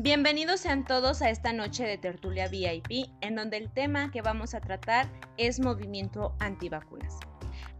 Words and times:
Bienvenidos 0.00 0.60
sean 0.60 0.84
todos 0.84 1.22
a 1.22 1.30
esta 1.30 1.52
noche 1.52 1.84
de 1.84 1.98
tertulia 1.98 2.46
VIP, 2.46 3.10
en 3.20 3.34
donde 3.34 3.56
el 3.56 3.68
tema 3.68 4.12
que 4.12 4.22
vamos 4.22 4.54
a 4.54 4.60
tratar 4.60 5.08
es 5.36 5.58
movimiento 5.58 6.36
antivacunas. 6.38 7.16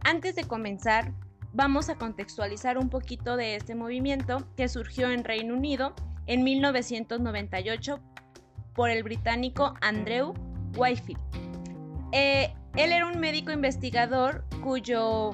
Antes 0.01 0.35
de 0.35 0.43
comenzar, 0.43 1.13
vamos 1.53 1.87
a 1.87 1.95
contextualizar 1.95 2.77
un 2.77 2.89
poquito 2.89 3.37
de 3.37 3.55
este 3.55 3.73
movimiento 3.73 4.45
que 4.57 4.67
surgió 4.67 5.09
en 5.09 5.23
Reino 5.23 5.53
Unido 5.53 5.95
en 6.27 6.43
1998 6.43 8.01
por 8.75 8.89
el 8.89 9.03
británico 9.03 9.75
Andrew 9.79 10.33
Whitefield. 10.75 11.21
Eh, 12.11 12.53
él 12.75 12.91
era 12.91 13.07
un 13.07 13.17
médico 13.21 13.53
investigador 13.53 14.43
cuyo 14.61 15.31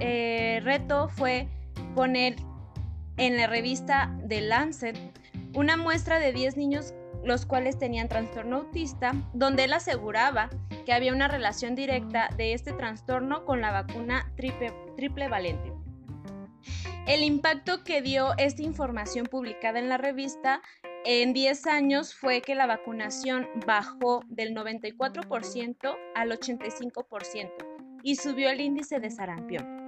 eh, 0.00 0.60
reto 0.64 1.08
fue 1.08 1.48
poner 1.94 2.34
en 3.16 3.36
la 3.36 3.46
revista 3.46 4.12
The 4.26 4.40
Lancet 4.40 5.15
una 5.56 5.76
muestra 5.76 6.18
de 6.18 6.32
10 6.32 6.56
niños 6.56 6.94
los 7.24 7.46
cuales 7.46 7.78
tenían 7.78 8.08
trastorno 8.08 8.58
autista, 8.58 9.12
donde 9.32 9.64
él 9.64 9.72
aseguraba 9.72 10.48
que 10.84 10.92
había 10.92 11.12
una 11.12 11.26
relación 11.26 11.74
directa 11.74 12.28
de 12.36 12.52
este 12.52 12.72
trastorno 12.72 13.44
con 13.44 13.60
la 13.60 13.72
vacuna 13.72 14.32
triple, 14.36 14.72
triple 14.96 15.28
valente. 15.28 15.72
El 17.08 17.22
impacto 17.22 17.84
que 17.84 18.02
dio 18.02 18.36
esta 18.36 18.62
información 18.62 19.26
publicada 19.26 19.78
en 19.78 19.88
la 19.88 19.96
revista 19.96 20.60
en 21.04 21.32
10 21.32 21.66
años 21.66 22.14
fue 22.14 22.42
que 22.42 22.54
la 22.54 22.66
vacunación 22.66 23.48
bajó 23.66 24.22
del 24.28 24.54
94% 24.54 25.96
al 26.14 26.30
85% 26.30 27.50
y 28.02 28.16
subió 28.16 28.50
el 28.50 28.60
índice 28.60 29.00
de 29.00 29.10
sarampión. 29.10 29.85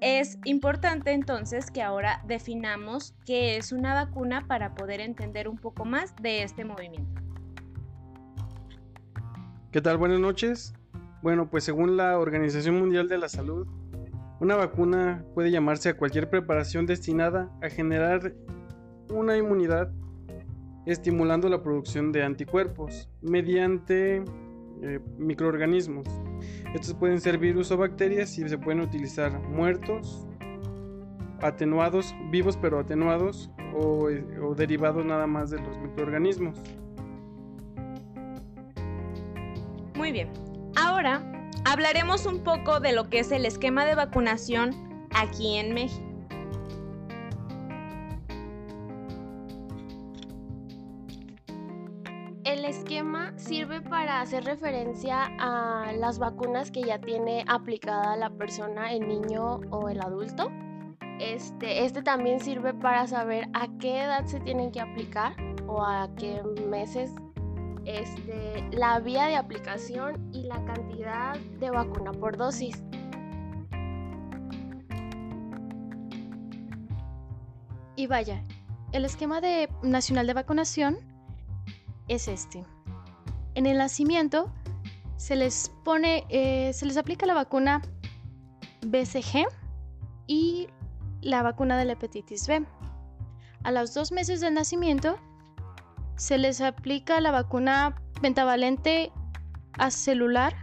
Es 0.00 0.38
importante 0.44 1.12
entonces 1.12 1.70
que 1.70 1.82
ahora 1.82 2.22
definamos 2.26 3.14
qué 3.26 3.58
es 3.58 3.70
una 3.70 3.92
vacuna 3.92 4.46
para 4.48 4.74
poder 4.74 5.00
entender 5.00 5.46
un 5.46 5.58
poco 5.58 5.84
más 5.84 6.16
de 6.22 6.42
este 6.42 6.64
movimiento. 6.64 7.20
¿Qué 9.70 9.82
tal? 9.82 9.98
Buenas 9.98 10.18
noches. 10.18 10.72
Bueno, 11.22 11.50
pues 11.50 11.64
según 11.64 11.98
la 11.98 12.18
Organización 12.18 12.78
Mundial 12.78 13.08
de 13.08 13.18
la 13.18 13.28
Salud, 13.28 13.66
una 14.40 14.56
vacuna 14.56 15.22
puede 15.34 15.50
llamarse 15.50 15.90
a 15.90 15.96
cualquier 15.98 16.30
preparación 16.30 16.86
destinada 16.86 17.50
a 17.60 17.68
generar 17.68 18.32
una 19.10 19.36
inmunidad 19.36 19.92
estimulando 20.86 21.50
la 21.50 21.62
producción 21.62 22.10
de 22.10 22.22
anticuerpos 22.22 23.10
mediante 23.20 24.24
eh, 24.82 25.00
microorganismos. 25.18 26.06
Estos 26.74 26.94
pueden 26.94 27.20
ser 27.20 27.38
virus 27.38 27.70
o 27.70 27.76
bacterias 27.76 28.36
y 28.38 28.48
se 28.48 28.58
pueden 28.58 28.80
utilizar 28.80 29.32
muertos, 29.48 30.26
atenuados, 31.40 32.14
vivos 32.30 32.58
pero 32.60 32.78
atenuados 32.78 33.50
o, 33.74 34.08
o 34.42 34.54
derivados 34.54 35.04
nada 35.04 35.26
más 35.26 35.50
de 35.50 35.58
los 35.58 35.78
microorganismos. 35.78 36.58
Muy 39.94 40.12
bien, 40.12 40.30
ahora 40.76 41.22
hablaremos 41.64 42.26
un 42.26 42.42
poco 42.42 42.80
de 42.80 42.92
lo 42.92 43.08
que 43.08 43.20
es 43.20 43.32
el 43.32 43.46
esquema 43.46 43.84
de 43.84 43.94
vacunación 43.94 44.74
aquí 45.14 45.56
en 45.56 45.74
México. 45.74 46.09
Sirve 53.70 53.88
para 53.88 54.20
hacer 54.20 54.44
referencia 54.44 55.30
a 55.38 55.92
las 55.92 56.18
vacunas 56.18 56.72
que 56.72 56.82
ya 56.82 57.00
tiene 57.00 57.44
aplicada 57.46 58.16
la 58.16 58.30
persona, 58.30 58.92
el 58.92 59.06
niño 59.06 59.60
o 59.70 59.88
el 59.88 60.00
adulto. 60.00 60.50
Este, 61.20 61.84
este 61.84 62.02
también 62.02 62.40
sirve 62.40 62.74
para 62.74 63.06
saber 63.06 63.46
a 63.52 63.68
qué 63.78 64.02
edad 64.02 64.24
se 64.26 64.40
tienen 64.40 64.72
que 64.72 64.80
aplicar 64.80 65.34
o 65.68 65.84
a 65.84 66.08
qué 66.16 66.42
meses 66.68 67.14
este, 67.84 68.68
la 68.72 68.98
vía 68.98 69.26
de 69.26 69.36
aplicación 69.36 70.30
y 70.32 70.42
la 70.42 70.64
cantidad 70.64 71.38
de 71.38 71.70
vacuna 71.70 72.10
por 72.10 72.36
dosis. 72.36 72.82
Y 77.94 78.08
vaya, 78.08 78.42
el 78.90 79.04
esquema 79.04 79.40
de 79.40 79.68
nacional 79.82 80.26
de 80.26 80.34
vacunación 80.34 80.98
es 82.08 82.26
este. 82.26 82.64
En 83.54 83.66
el 83.66 83.78
nacimiento 83.78 84.52
se 85.16 85.36
les 85.36 85.70
pone, 85.84 86.24
eh, 86.28 86.72
se 86.72 86.86
les 86.86 86.96
aplica 86.96 87.26
la 87.26 87.34
vacuna 87.34 87.82
BCG 88.86 89.46
y 90.26 90.68
la 91.20 91.42
vacuna 91.42 91.76
de 91.76 91.84
la 91.84 91.92
hepatitis 91.92 92.46
B. 92.46 92.64
A 93.64 93.72
los 93.72 93.92
dos 93.92 94.12
meses 94.12 94.40
del 94.40 94.54
nacimiento 94.54 95.18
se 96.16 96.38
les 96.38 96.60
aplica 96.60 97.20
la 97.20 97.30
vacuna 97.30 98.00
pentavalente 98.22 99.12
acelular, 99.78 100.54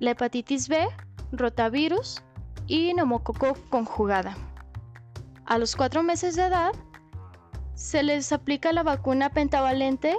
la 0.00 0.10
hepatitis 0.10 0.68
B, 0.68 0.86
rotavirus 1.32 2.22
y 2.66 2.92
neumococo 2.94 3.54
conjugada. 3.70 4.36
A 5.46 5.58
los 5.58 5.76
cuatro 5.76 6.02
meses 6.02 6.36
de 6.36 6.46
edad 6.46 6.72
se 7.74 8.02
les 8.02 8.32
aplica 8.32 8.72
la 8.72 8.82
vacuna 8.82 9.30
pentavalente 9.30 10.16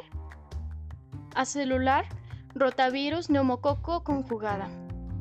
acelular, 1.35 2.05
rotavirus, 2.53 3.29
neumococo 3.29 4.03
conjugada. 4.03 4.69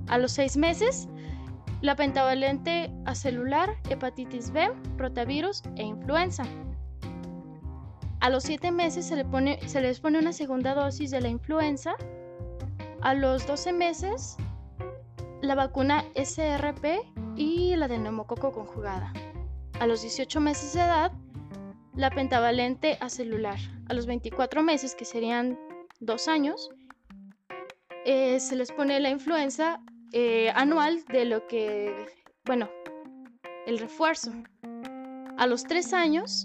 A 0.09 0.19
los 0.19 0.33
seis 0.33 0.57
meses, 0.57 1.09
la 1.81 1.97
pentavalente 1.97 2.91
acelular, 3.05 3.77
hepatitis 3.91 4.51
B, 4.51 4.71
rotavirus 4.97 5.63
e 5.77 5.83
influenza. 5.83 6.45
A 8.21 8.31
los 8.31 8.45
siete 8.45 8.71
meses 8.71 9.07
se, 9.07 9.69
se 9.69 9.81
les 9.83 10.01
pone 10.01 10.19
una 10.19 10.33
segunda 10.33 10.75
dosis 10.75 11.11
de 11.11 11.21
la 11.21 11.29
influenza. 11.29 11.95
A 13.03 13.13
los 13.13 13.47
12 13.47 13.75
meses, 13.75 14.39
la 15.43 15.55
vacuna 15.55 16.05
SRP 16.15 17.05
y 17.37 17.77
la 17.77 17.87
de 17.87 17.99
neumococo 17.99 18.51
conjugada. 18.53 19.13
A 19.79 19.87
los 19.87 20.01
18 20.01 20.41
meses 20.41 20.73
de 20.73 20.81
edad, 20.81 21.13
la 21.95 22.11
pentavalente 22.11 22.97
acelular. 23.01 23.59
A 23.89 23.95
los 23.95 24.07
24 24.07 24.63
meses, 24.63 24.95
que 24.95 25.05
serían 25.05 25.59
dos 26.01 26.29
años, 26.29 26.71
eh, 28.05 28.39
se 28.41 28.57
les 28.57 28.71
pone 28.73 29.01
la 29.01 29.11
influenza 29.11 29.81
eh, 30.13 30.51
anual 30.55 31.05
de 31.07 31.25
lo 31.25 31.47
que, 31.47 32.07
bueno, 32.45 32.69
el 33.67 33.79
refuerzo. 33.79 34.33
A 35.39 35.47
los 35.47 35.65
tres 35.65 35.93
años 35.93 36.45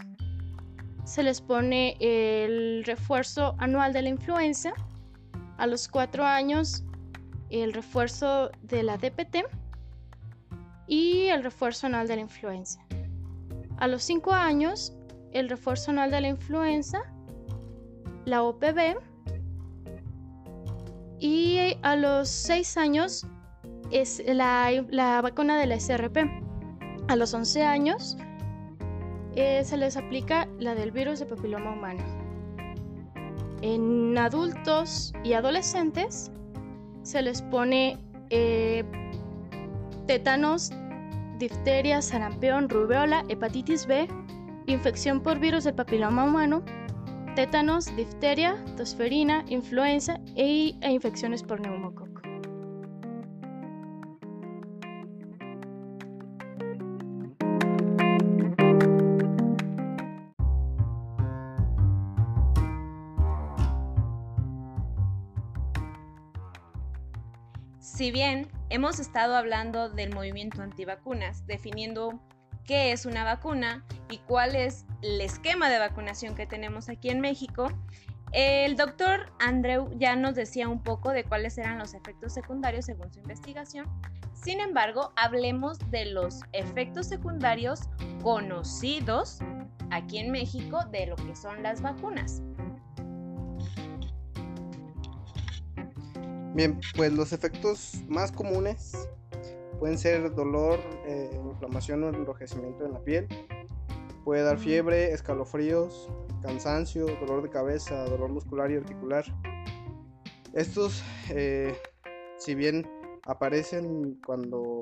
se 1.04 1.24
les 1.24 1.42
pone 1.42 1.98
el 2.00 2.84
refuerzo 2.86 3.56
anual 3.58 3.94
de 3.94 4.04
la 4.04 4.10
influenza. 4.10 4.74
A 5.58 5.68
los 5.68 5.88
cuatro 5.88 6.24
años 6.24 6.84
el 7.50 7.74
refuerzo 7.74 8.52
de 8.62 8.84
la 8.84 8.98
DPT 8.98 9.44
y 10.88 11.28
el 11.28 11.44
refuerzo 11.44 11.88
anual 11.88 12.08
de 12.08 12.16
la 12.16 12.22
influenza. 12.22 12.80
A 13.78 13.88
los 13.88 14.04
cinco 14.04 14.32
años 14.32 14.94
el 15.32 15.50
refuerzo 15.50 15.92
anual 15.92 16.12
de 16.12 16.22
la 16.22 16.28
influenza, 16.30 17.02
la 18.26 18.44
OPV 18.44 18.98
y 21.20 21.78
a 21.82 21.96
los 21.96 22.30
6 22.30 22.78
años 22.78 23.28
es 23.92 24.22
la, 24.26 25.20
vacuna 25.22 25.58
de 25.58 25.68
la 25.68 25.80
SRP. 25.80 26.18
A 27.08 27.16
los 27.16 27.34
11 27.34 27.64
años 27.64 28.18
eh, 29.36 29.64
se 29.64 29.78
les 29.78 29.98
aplica 29.98 30.48
la 30.60 30.76
del 30.76 30.92
virus 30.92 31.20
de 31.20 31.26
papiloma 31.26 31.74
humano. 31.74 32.04
En 33.62 34.18
adultos 34.18 35.14
y 35.24 35.34
adolescentes 35.34 36.32
se 37.04 37.22
les 37.22 37.42
pone 37.42 37.98
eh, 38.30 38.84
tétanos, 40.08 40.72
difteria, 41.40 42.02
sarampión, 42.02 42.70
rubiola, 42.70 43.26
hepatitis 43.28 43.86
B, 43.86 44.08
infección 44.68 45.22
por 45.22 45.40
virus 45.40 45.66
del 45.66 45.76
papiloma 45.76 46.24
humano, 46.26 46.64
tétanos, 47.40 47.96
difteria, 47.96 48.62
tosferina, 48.76 49.46
influenza 49.48 50.20
e, 50.36 50.76
e 50.82 50.92
infecciones 50.92 51.42
por 51.42 51.62
neumococo. 51.62 52.20
Si 67.80 68.12
bien 68.12 68.50
hemos 68.70 69.00
estado 69.00 69.38
hablando 69.38 69.88
del 69.88 70.14
movimiento 70.14 70.62
antivacunas, 70.62 71.48
definiendo 71.48 72.20
qué 72.66 72.92
es 72.92 73.06
una 73.06 73.24
vacuna 73.24 73.86
y 74.10 74.20
cuál 74.20 74.56
es 74.56 74.86
el 75.02 75.22
esquema 75.22 75.70
de 75.70 75.80
vacunación 75.80 76.36
que 76.36 76.46
tenemos 76.46 76.90
aquí 76.90 77.10
en 77.10 77.20
México, 77.20 77.70
el 78.32 78.76
doctor 78.76 79.32
Andreu 79.40 79.90
ya 79.98 80.16
nos 80.16 80.36
decía 80.36 80.68
un 80.68 80.84
poco 80.84 81.12
de 81.12 81.24
cuáles 81.24 81.58
eran 81.58 81.80
los 81.80 81.96
efectos 81.96 82.34
secundarios 82.34 82.86
según 82.86 83.12
su 83.12 83.20
investigación. 83.20 83.88
Sin 84.34 84.60
embargo, 84.60 85.12
hablemos 85.16 85.80
de 85.90 86.06
los 86.06 86.42
efectos 86.54 87.08
secundarios 87.08 87.82
conocidos 88.22 89.40
aquí 89.90 90.20
en 90.20 90.32
México 90.32 90.86
de 90.92 91.08
lo 91.08 91.16
que 91.16 91.36
son 91.36 91.64
las 91.64 91.82
vacunas. 91.82 92.42
Bien, 96.54 96.80
pues 96.96 97.12
los 97.14 97.34
efectos 97.34 98.04
más 98.08 98.32
comunes 98.32 99.10
pueden 99.80 99.98
ser 99.98 100.36
dolor, 100.36 100.80
eh, 101.06 101.32
inflamación 101.44 102.04
o 102.04 102.10
enrojecimiento 102.10 102.86
en 102.86 102.94
la 102.94 103.00
piel. 103.00 103.28
Puede 104.26 104.44
dar 104.44 104.60
fiebre, 104.60 105.14
escalofríos, 105.14 106.10
cansancio, 106.42 107.06
dolor 107.22 107.42
de 107.42 107.50
cabeza, 107.50 108.06
dolor 108.06 108.30
muscular 108.30 108.70
y 108.70 108.76
articular. 108.76 109.26
Estos, 110.54 111.04
eh, 111.30 111.76
si 112.38 112.56
bien 112.56 112.88
aparecen 113.26 114.20
cuando 114.26 114.82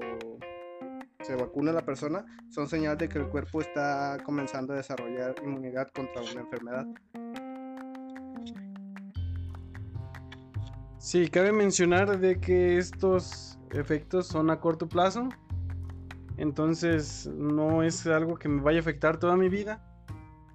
se 1.21 1.35
vacuna 1.35 1.71
la 1.71 1.85
persona, 1.85 2.25
son 2.49 2.67
señal 2.67 2.97
de 2.97 3.09
que 3.09 3.19
el 3.19 3.27
cuerpo 3.27 3.61
está 3.61 4.17
comenzando 4.23 4.73
a 4.73 4.77
desarrollar 4.77 5.35
inmunidad 5.43 5.89
contra 5.93 6.21
una 6.21 6.41
enfermedad. 6.41 6.87
Sí, 10.97 11.29
cabe 11.29 11.51
mencionar 11.51 12.19
de 12.19 12.39
que 12.39 12.77
estos 12.77 13.56
efectos 13.71 14.27
son 14.27 14.49
a 14.49 14.59
corto 14.59 14.87
plazo, 14.87 15.29
entonces 16.37 17.29
no 17.35 17.83
es 17.83 18.05
algo 18.07 18.37
que 18.37 18.47
me 18.47 18.61
vaya 18.61 18.79
a 18.79 18.81
afectar 18.81 19.17
toda 19.17 19.35
mi 19.35 19.49
vida, 19.49 19.83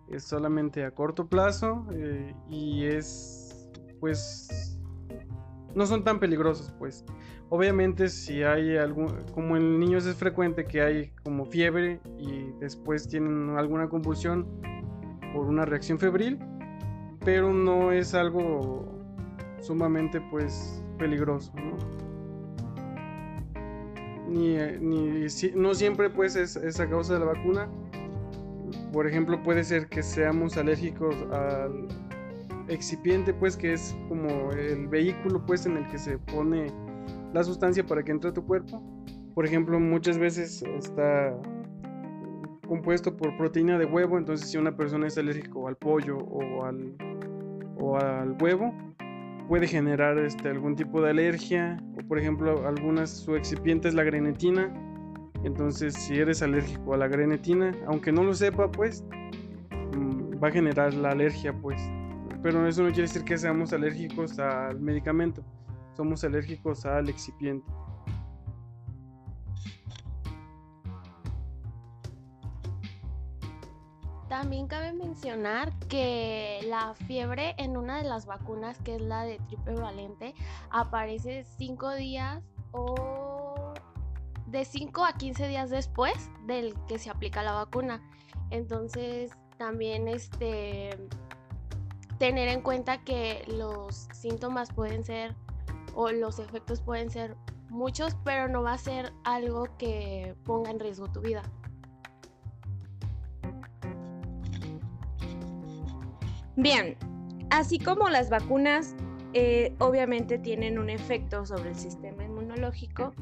es 0.08 0.24
solamente 0.24 0.84
a 0.84 0.92
corto 0.92 1.26
plazo 1.26 1.86
eh, 1.92 2.34
y 2.50 2.84
es 2.84 3.70
pues 4.00 4.78
no 5.74 5.86
son 5.86 6.04
tan 6.04 6.18
peligrosos 6.18 6.72
pues. 6.78 7.04
Obviamente 7.48 8.08
si 8.08 8.42
hay 8.42 8.76
algún, 8.76 9.14
como 9.34 9.56
en 9.56 9.78
niños 9.78 10.06
es 10.06 10.16
frecuente 10.16 10.64
que 10.64 10.80
hay 10.80 11.10
como 11.22 11.44
fiebre 11.44 12.00
y 12.18 12.50
después 12.60 13.08
tienen 13.08 13.50
alguna 13.56 13.88
convulsión 13.88 14.46
por 15.34 15.46
una 15.46 15.64
reacción 15.64 15.98
febril, 15.98 16.38
pero 17.24 17.52
no 17.52 17.92
es 17.92 18.14
algo 18.14 18.88
sumamente 19.60 20.20
pues 20.30 20.82
peligroso, 20.98 21.52
¿no? 21.56 21.91
Ni, 24.32 24.56
ni 24.80 25.26
no 25.54 25.74
siempre 25.74 26.08
pues 26.08 26.36
es, 26.36 26.56
esa 26.56 26.84
a 26.84 26.88
causa 26.88 27.14
de 27.14 27.20
la 27.20 27.26
vacuna. 27.26 27.68
Por 28.92 29.06
ejemplo, 29.06 29.42
puede 29.42 29.64
ser 29.64 29.88
que 29.88 30.02
seamos 30.02 30.56
alérgicos 30.56 31.14
al 31.32 31.88
excipiente, 32.68 33.34
pues 33.34 33.56
que 33.56 33.74
es 33.74 33.94
como 34.08 34.52
el 34.52 34.88
vehículo 34.88 35.44
pues 35.44 35.66
en 35.66 35.76
el 35.76 35.86
que 35.88 35.98
se 35.98 36.18
pone 36.18 36.68
la 37.32 37.44
sustancia 37.44 37.84
para 37.84 38.02
que 38.02 38.12
entre 38.12 38.30
a 38.30 38.32
tu 38.32 38.44
cuerpo. 38.44 38.82
Por 39.34 39.46
ejemplo, 39.46 39.78
muchas 39.80 40.18
veces 40.18 40.62
está 40.62 41.34
compuesto 42.66 43.14
por 43.16 43.36
proteína 43.36 43.78
de 43.78 43.84
huevo, 43.84 44.16
entonces 44.18 44.50
si 44.50 44.56
una 44.56 44.74
persona 44.76 45.06
es 45.06 45.18
alérgico 45.18 45.68
al 45.68 45.76
pollo 45.76 46.18
o 46.18 46.64
al, 46.64 46.94
o 47.78 47.96
al 47.98 48.36
huevo, 48.40 48.72
puede 49.52 49.68
generar 49.68 50.16
este, 50.16 50.48
algún 50.48 50.74
tipo 50.76 51.02
de 51.02 51.10
alergia 51.10 51.76
o 51.98 52.08
por 52.08 52.18
ejemplo 52.18 52.66
algunas 52.66 53.10
su 53.10 53.36
excipiente 53.36 53.86
es 53.86 53.92
la 53.92 54.02
grenetina 54.02 54.72
entonces 55.44 55.92
si 55.92 56.14
eres 56.14 56.40
alérgico 56.40 56.94
a 56.94 56.96
la 56.96 57.06
grenetina 57.06 57.70
aunque 57.86 58.12
no 58.12 58.24
lo 58.24 58.32
sepa 58.32 58.72
pues 58.72 59.04
mm, 59.94 60.42
va 60.42 60.48
a 60.48 60.50
generar 60.50 60.94
la 60.94 61.10
alergia 61.10 61.52
pues. 61.52 61.82
Pero 62.42 62.66
eso 62.66 62.82
no 62.82 62.88
quiere 62.88 63.02
decir 63.02 63.24
que 63.24 63.36
seamos 63.36 63.74
alérgicos 63.74 64.38
al 64.38 64.80
medicamento 64.80 65.44
somos 65.98 66.24
alérgicos 66.24 66.86
al 66.86 67.10
excipiente 67.10 67.70
También 74.32 74.66
cabe 74.66 74.94
mencionar 74.94 75.78
que 75.88 76.60
la 76.66 76.94
fiebre 76.94 77.54
en 77.58 77.76
una 77.76 77.98
de 77.98 78.04
las 78.04 78.24
vacunas, 78.24 78.78
que 78.78 78.94
es 78.94 79.02
la 79.02 79.24
de 79.24 79.36
triple 79.40 79.74
valente, 79.74 80.34
aparece 80.70 81.44
5 81.58 81.90
días 81.96 82.42
o 82.70 83.74
de 84.46 84.64
5 84.64 85.04
a 85.04 85.18
15 85.18 85.48
días 85.48 85.68
después 85.68 86.30
del 86.46 86.74
que 86.88 86.98
se 86.98 87.10
aplica 87.10 87.42
la 87.42 87.52
vacuna. 87.52 88.00
Entonces, 88.48 89.32
también 89.58 90.08
este 90.08 90.96
tener 92.18 92.48
en 92.48 92.62
cuenta 92.62 93.04
que 93.04 93.44
los 93.48 94.08
síntomas 94.14 94.72
pueden 94.72 95.04
ser 95.04 95.36
o 95.94 96.10
los 96.10 96.38
efectos 96.38 96.80
pueden 96.80 97.10
ser 97.10 97.36
muchos, 97.68 98.16
pero 98.24 98.48
no 98.48 98.62
va 98.62 98.72
a 98.72 98.78
ser 98.78 99.12
algo 99.24 99.76
que 99.76 100.34
ponga 100.46 100.70
en 100.70 100.80
riesgo 100.80 101.12
tu 101.12 101.20
vida. 101.20 101.42
Bien, 106.56 106.96
así 107.50 107.78
como 107.78 108.08
las 108.08 108.28
vacunas 108.28 108.94
eh, 109.32 109.74
obviamente 109.78 110.38
tienen 110.38 110.78
un 110.78 110.90
efecto 110.90 111.46
sobre 111.46 111.70
el 111.70 111.76
sistema 111.76 112.24
inmunológico, 112.24 113.14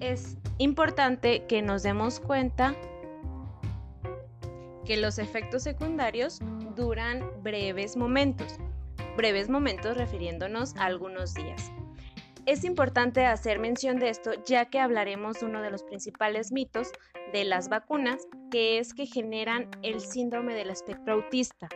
es 0.00 0.36
importante 0.58 1.46
que 1.46 1.62
nos 1.62 1.84
demos 1.84 2.18
cuenta 2.18 2.74
que 4.84 4.96
los 4.96 5.20
efectos 5.20 5.62
secundarios 5.62 6.40
duran 6.74 7.24
breves 7.44 7.96
momentos, 7.96 8.58
breves 9.16 9.48
momentos 9.48 9.96
refiriéndonos 9.96 10.74
a 10.76 10.86
algunos 10.86 11.34
días. 11.34 11.70
Es 12.46 12.64
importante 12.64 13.26
hacer 13.26 13.60
mención 13.60 14.00
de 14.00 14.08
esto 14.08 14.32
ya 14.44 14.64
que 14.64 14.80
hablaremos 14.80 15.42
uno 15.42 15.62
de 15.62 15.70
los 15.70 15.84
principales 15.84 16.50
mitos 16.50 16.90
de 17.32 17.44
las 17.44 17.68
vacunas, 17.68 18.26
que 18.52 18.78
es 18.78 18.92
que 18.92 19.06
generan 19.06 19.66
el 19.82 20.00
síndrome 20.00 20.54
del 20.54 20.68
espectro 20.68 21.14
autista. 21.14 21.70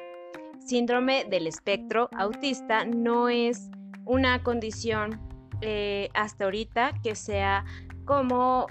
Síndrome 0.60 1.24
del 1.24 1.46
espectro 1.46 2.10
autista 2.14 2.84
no 2.84 3.30
es 3.30 3.70
una 4.04 4.42
condición 4.42 5.18
eh, 5.62 6.10
hasta 6.12 6.44
ahorita 6.44 6.92
que 7.02 7.14
sea 7.14 7.64
como 8.04 8.66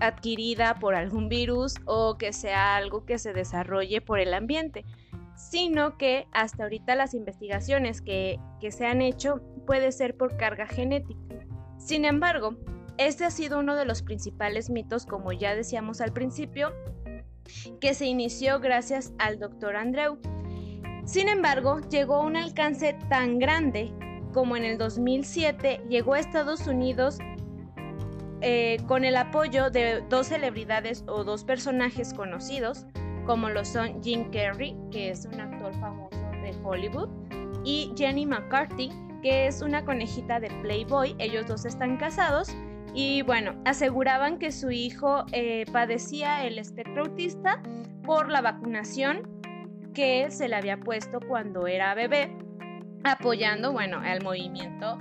adquirida 0.00 0.76
por 0.76 0.94
algún 0.94 1.28
virus 1.28 1.74
o 1.84 2.16
que 2.16 2.32
sea 2.32 2.76
algo 2.76 3.04
que 3.04 3.18
se 3.18 3.34
desarrolle 3.34 4.00
por 4.00 4.20
el 4.20 4.32
ambiente, 4.32 4.86
sino 5.36 5.98
que 5.98 6.26
hasta 6.32 6.62
ahorita 6.62 6.94
las 6.94 7.12
investigaciones 7.12 8.00
que, 8.00 8.40
que 8.58 8.72
se 8.72 8.86
han 8.86 9.02
hecho 9.02 9.42
puede 9.66 9.92
ser 9.92 10.16
por 10.16 10.38
carga 10.38 10.66
genética. 10.66 11.20
Sin 11.76 12.06
embargo, 12.06 12.56
este 12.96 13.26
ha 13.26 13.30
sido 13.30 13.58
uno 13.58 13.76
de 13.76 13.84
los 13.84 14.02
principales 14.02 14.70
mitos, 14.70 15.04
como 15.04 15.32
ya 15.32 15.54
decíamos 15.54 16.00
al 16.00 16.12
principio, 16.12 16.72
que 17.80 17.94
se 17.94 18.06
inició 18.06 18.60
gracias 18.60 19.12
al 19.18 19.38
doctor 19.38 19.76
Andreu. 19.76 20.18
Sin 21.04 21.28
embargo, 21.28 21.80
llegó 21.90 22.16
a 22.16 22.20
un 22.22 22.36
alcance 22.36 22.96
tan 23.08 23.38
grande 23.38 23.92
como 24.34 24.56
en 24.56 24.64
el 24.64 24.76
2007 24.76 25.82
llegó 25.88 26.14
a 26.14 26.18
Estados 26.18 26.66
Unidos 26.66 27.18
eh, 28.40 28.78
con 28.88 29.04
el 29.04 29.16
apoyo 29.16 29.70
de 29.70 30.02
dos 30.10 30.26
celebridades 30.26 31.04
o 31.06 31.24
dos 31.24 31.44
personajes 31.44 32.12
conocidos, 32.12 32.84
como 33.24 33.48
lo 33.48 33.64
son 33.64 34.02
Jim 34.02 34.30
Carrey, 34.30 34.76
que 34.90 35.10
es 35.10 35.24
un 35.24 35.40
actor 35.40 35.72
famoso 35.80 36.18
de 36.42 36.52
Hollywood, 36.62 37.08
y 37.64 37.92
Jenny 37.96 38.26
McCarthy, 38.26 38.90
que 39.22 39.46
es 39.46 39.62
una 39.62 39.84
conejita 39.84 40.40
de 40.40 40.50
Playboy. 40.60 41.14
Ellos 41.18 41.46
dos 41.46 41.64
están 41.64 41.96
casados 41.96 42.54
y 42.94 43.22
bueno, 43.22 43.60
aseguraban 43.64 44.38
que 44.38 44.52
su 44.52 44.70
hijo 44.70 45.24
eh, 45.32 45.64
padecía 45.72 46.44
el 46.46 46.58
espectro 46.58 47.02
autista 47.02 47.60
por 48.04 48.30
la 48.30 48.40
vacunación 48.40 49.28
que 49.92 50.30
se 50.30 50.48
le 50.48 50.56
había 50.56 50.78
puesto 50.78 51.18
cuando 51.20 51.66
era 51.66 51.94
bebé, 51.94 52.36
apoyando, 53.02 53.72
bueno, 53.72 54.02
el 54.04 54.22
movimiento 54.22 54.98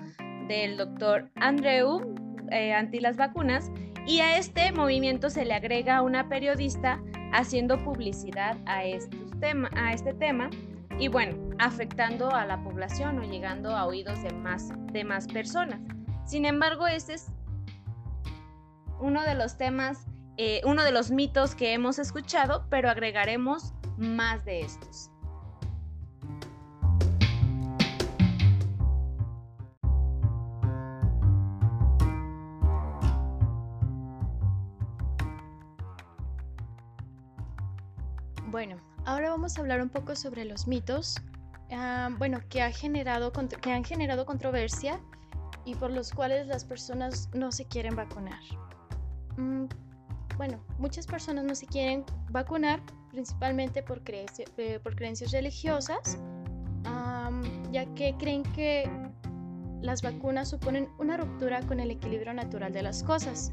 del 0.48 0.78
doctor 0.78 1.30
Andreu 1.36 2.16
eh, 2.52 2.74
anti 2.74 3.00
las 3.00 3.18
vacunas. 3.18 3.72
Y 4.06 4.20
a 4.20 4.38
este 4.38 4.72
movimiento 4.72 5.30
se 5.30 5.46
le 5.46 5.54
agrega 5.54 6.02
una 6.02 6.28
periodista 6.28 7.02
haciendo 7.32 7.84
publicidad 7.84 8.58
a, 8.66 8.84
estos 8.84 9.20
a 9.76 9.92
este 9.92 10.14
tema 10.14 10.50
y 11.00 11.10
bueno, 11.10 11.50
afectando 11.60 12.34
a 12.34 12.46
la 12.46 12.64
población 12.64 13.20
o 13.20 13.24
llegando 13.24 13.76
a 13.76 13.86
oídos 13.86 14.22
de 14.24 14.32
más, 14.34 14.70
de 14.92 15.04
más 15.04 15.28
personas. 15.28 15.80
Sin 16.26 16.46
embargo, 16.46 16.88
este 16.88 17.16
es 17.16 17.32
uno 19.00 19.22
de 19.24 19.36
los 19.36 19.58
temas, 19.58 20.06
eh, 20.38 20.62
uno 20.66 20.84
de 20.84 20.92
los 20.92 21.12
mitos 21.12 21.56
que 21.56 21.74
hemos 21.74 22.00
escuchado, 22.00 22.66
pero 22.70 22.90
agregaremos 22.90 23.74
más 23.98 24.46
de 24.46 24.62
estos. 24.62 25.10
Bueno, 38.54 38.78
ahora 39.06 39.32
vamos 39.32 39.58
a 39.58 39.62
hablar 39.62 39.82
un 39.82 39.90
poco 39.90 40.16
sobre 40.16 40.46
los 40.46 40.68
mitos, 40.68 41.16
ah, 41.72 42.10
bueno, 42.20 42.40
que, 42.50 42.62
ha 42.62 42.72
generado, 42.72 43.32
que 43.32 43.72
han 43.72 43.84
generado 43.84 44.28
controversia 44.28 45.00
y 45.66 45.74
por 45.74 45.90
los 45.90 46.12
cuales 46.12 46.46
las 46.46 46.64
personas 46.64 47.30
no 47.34 47.52
se 47.52 47.66
quieren 47.66 47.96
vacunar. 47.96 48.40
Mm, 49.38 49.66
bueno, 50.38 50.64
muchas 50.80 51.08
personas 51.08 51.44
no 51.44 51.56
se 51.56 51.66
quieren 51.66 52.06
vacunar 52.30 52.82
principalmente 53.12 53.84
por, 53.84 54.02
eh, 54.08 54.80
por 54.82 54.96
creencias 54.96 55.32
religiosas, 55.32 56.18
ya 57.72 57.86
que 57.96 58.16
creen 58.18 58.44
que 58.54 58.90
las 59.82 60.02
vacunas 60.02 60.50
suponen 60.50 60.88
una 61.00 61.18
ruptura 61.18 61.62
con 61.62 61.80
el 61.80 61.92
equilibrio 61.92 62.34
natural 62.34 62.72
de 62.72 62.84
las 62.84 63.04
cosas, 63.04 63.52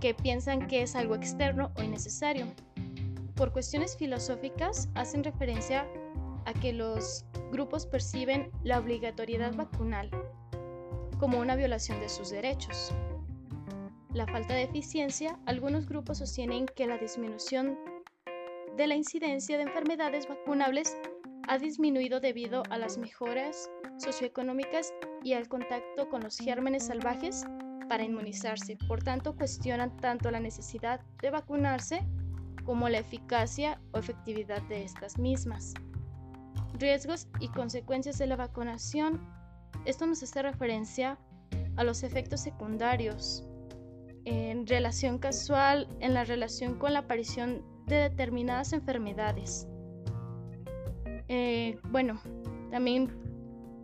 que 0.00 0.14
piensan 0.14 0.66
que 0.66 0.82
es 0.82 0.96
algo 0.96 1.14
externo 1.14 1.70
o 1.76 1.82
innecesario. 1.82 2.46
Por 3.36 3.52
cuestiones 3.52 3.96
filosóficas 3.96 4.88
hacen 4.94 5.24
referencia 5.24 5.86
a 6.44 6.52
que 6.54 6.72
los 6.72 7.24
grupos 7.50 7.86
perciben 7.86 8.50
la 8.64 8.78
obligatoriedad 8.78 9.54
vacunal 9.54 10.10
como 11.18 11.38
una 11.38 11.54
violación 11.54 12.00
de 12.00 12.08
sus 12.08 12.30
derechos. 12.30 12.92
La 14.14 14.26
falta 14.26 14.52
de 14.52 14.64
eficiencia, 14.64 15.38
algunos 15.46 15.86
grupos 15.86 16.18
sostienen 16.18 16.66
que 16.66 16.86
la 16.86 16.98
disminución 16.98 17.78
de 18.76 18.86
la 18.86 18.94
incidencia 18.94 19.56
de 19.56 19.62
enfermedades 19.62 20.28
vacunables 20.28 20.94
ha 21.48 21.56
disminuido 21.56 22.20
debido 22.20 22.62
a 22.68 22.76
las 22.76 22.98
mejoras 22.98 23.70
socioeconómicas 23.96 24.92
y 25.24 25.32
al 25.32 25.48
contacto 25.48 26.10
con 26.10 26.22
los 26.22 26.36
gérmenes 26.36 26.88
salvajes 26.88 27.46
para 27.88 28.04
inmunizarse. 28.04 28.76
Por 28.86 29.02
tanto, 29.02 29.34
cuestionan 29.34 29.96
tanto 29.96 30.30
la 30.30 30.40
necesidad 30.40 31.00
de 31.22 31.30
vacunarse 31.30 32.06
como 32.64 32.90
la 32.90 32.98
eficacia 32.98 33.80
o 33.92 33.98
efectividad 33.98 34.60
de 34.68 34.84
estas 34.84 35.16
mismas. 35.16 35.72
Riesgos 36.74 37.28
y 37.40 37.48
consecuencias 37.48 38.18
de 38.18 38.26
la 38.26 38.36
vacunación. 38.36 39.26
Esto 39.86 40.06
nos 40.06 40.22
hace 40.22 40.42
referencia 40.42 41.18
a 41.76 41.84
los 41.84 42.02
efectos 42.02 42.42
secundarios 42.42 43.46
en 44.24 44.66
relación 44.66 45.18
casual, 45.18 45.88
en 46.00 46.14
la 46.14 46.24
relación 46.24 46.78
con 46.78 46.92
la 46.92 47.00
aparición 47.00 47.62
de 47.86 47.96
determinadas 47.96 48.72
enfermedades. 48.72 49.66
Eh, 51.28 51.78
bueno, 51.90 52.20
también 52.70 53.10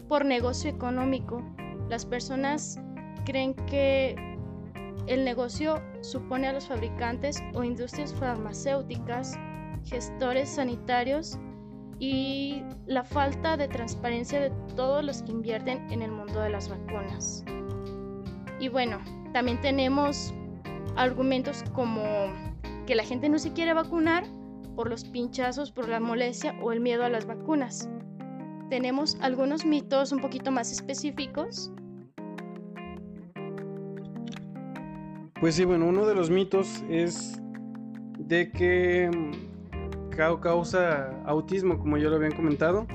por 0.09 0.25
negocio 0.25 0.71
económico. 0.71 1.43
Las 1.89 2.05
personas 2.05 2.79
creen 3.25 3.55
que 3.55 4.17
el 5.07 5.25
negocio 5.25 5.83
supone 6.03 6.49
a 6.49 6.53
los 6.53 6.69
fabricantes 6.69 7.43
o 7.55 7.65
industrias 7.65 8.13
farmacéuticas, 8.15 9.39
gestores 9.85 10.51
sanitarios 10.51 11.39
y 11.99 12.63
la 12.87 13.05
falta 13.05 13.57
de 13.57 13.69
transparencia 13.69 14.41
de 14.41 14.51
todos 14.77 15.05
los 15.05 15.23
que 15.23 15.33
invierten 15.33 15.91
en 15.91 16.03
el 16.03 16.13
mundo 16.13 16.41
de 16.41 16.51
las 16.51 16.69
vacunas. 16.69 17.45
Y 18.61 18.69
bueno, 18.69 18.99
también 19.33 19.61
tenemos 19.61 20.35
argumentos 20.97 21.65
como 21.73 22.03
que 22.87 22.95
la 22.95 23.05
gente 23.05 23.29
no 23.29 23.39
se 23.39 23.53
quiere 23.53 23.75
vacunar 23.75 24.25
por 24.75 24.89
los 24.89 25.05
pinchazos, 25.05 25.71
por 25.71 25.89
la 25.89 26.01
molestia 26.01 26.55
o 26.63 26.73
el 26.73 26.81
miedo 26.81 27.05
a 27.05 27.09
las 27.09 27.27
vacunas. 27.27 27.89
Tenemos 28.71 29.17
algunos 29.21 29.65
mitos 29.65 30.13
un 30.13 30.21
poquito 30.21 30.51
más 30.51 30.73
específicos. 30.73 31.71
Pues 35.41 35.55
sí, 35.55 35.65
bueno, 35.65 35.87
uno 35.87 36.07
de 36.07 36.15
los 36.15 36.31
mitos 36.31 36.83
es 36.89 37.41
de 38.19 38.51
que 38.51 39.11
mm, 39.13 39.49
causa 40.41 41.11
autismo, 41.25 41.79
como 41.79 41.97
ya 41.97 42.09
lo 42.09 42.17
habían 42.17 42.33
comentado. 42.33 42.87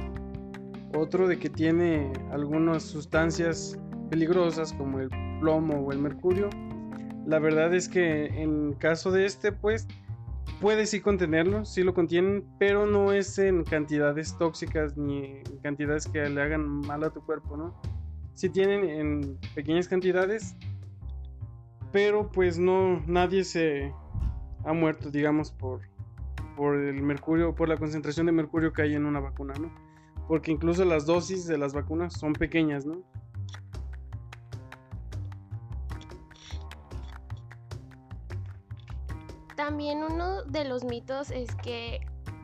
Otro 0.95 1.27
de 1.27 1.39
que 1.39 1.49
tiene 1.49 2.11
algunas 2.31 2.83
sustancias 2.83 3.79
peligrosas 4.09 4.73
como 4.73 4.99
el 4.99 5.09
plomo 5.43 5.75
o 5.81 5.91
el 5.91 5.99
mercurio. 5.99 6.49
La 7.25 7.37
verdad 7.37 7.73
es 7.73 7.89
que 7.89 8.27
en 8.27 8.73
caso 8.73 9.11
de 9.11 9.25
este, 9.25 9.51
pues 9.51 9.87
puede 10.61 10.85
sí 10.85 11.01
contenerlo, 11.01 11.65
sí 11.65 11.83
lo 11.83 11.93
contienen, 11.93 12.45
pero 12.59 12.85
no 12.85 13.11
es 13.11 13.37
en 13.37 13.65
cantidades 13.65 14.37
tóxicas 14.37 14.95
ni 14.95 15.25
en 15.25 15.57
cantidades 15.61 16.07
que 16.07 16.29
le 16.29 16.41
hagan 16.41 16.65
mal 16.65 17.03
a 17.03 17.09
tu 17.09 17.21
cuerpo, 17.25 17.57
¿no? 17.57 17.75
Sí 18.35 18.49
tienen 18.49 18.89
en 18.89 19.37
pequeñas 19.53 19.89
cantidades, 19.89 20.55
pero 21.91 22.31
pues 22.31 22.57
no, 22.57 23.01
nadie 23.05 23.43
se 23.43 23.91
ha 24.63 24.71
muerto, 24.71 25.11
digamos, 25.11 25.51
por, 25.51 25.81
por 26.55 26.77
el 26.77 27.03
mercurio, 27.03 27.53
por 27.53 27.67
la 27.67 27.75
concentración 27.75 28.27
de 28.27 28.31
mercurio 28.31 28.71
que 28.71 28.83
hay 28.83 28.95
en 28.95 29.05
una 29.05 29.19
vacuna, 29.19 29.53
¿no? 29.59 29.69
Porque 30.29 30.51
incluso 30.51 30.85
las 30.85 31.05
dosis 31.05 31.45
de 31.47 31.57
las 31.57 31.73
vacunas 31.73 32.13
son 32.13 32.31
pequeñas, 32.31 32.85
¿no? 32.85 33.03
También 39.63 40.03
uno 40.03 40.43
de 40.43 40.65
los 40.65 40.83
mitos 40.83 41.31
es 41.31 41.55
que 41.55 42.01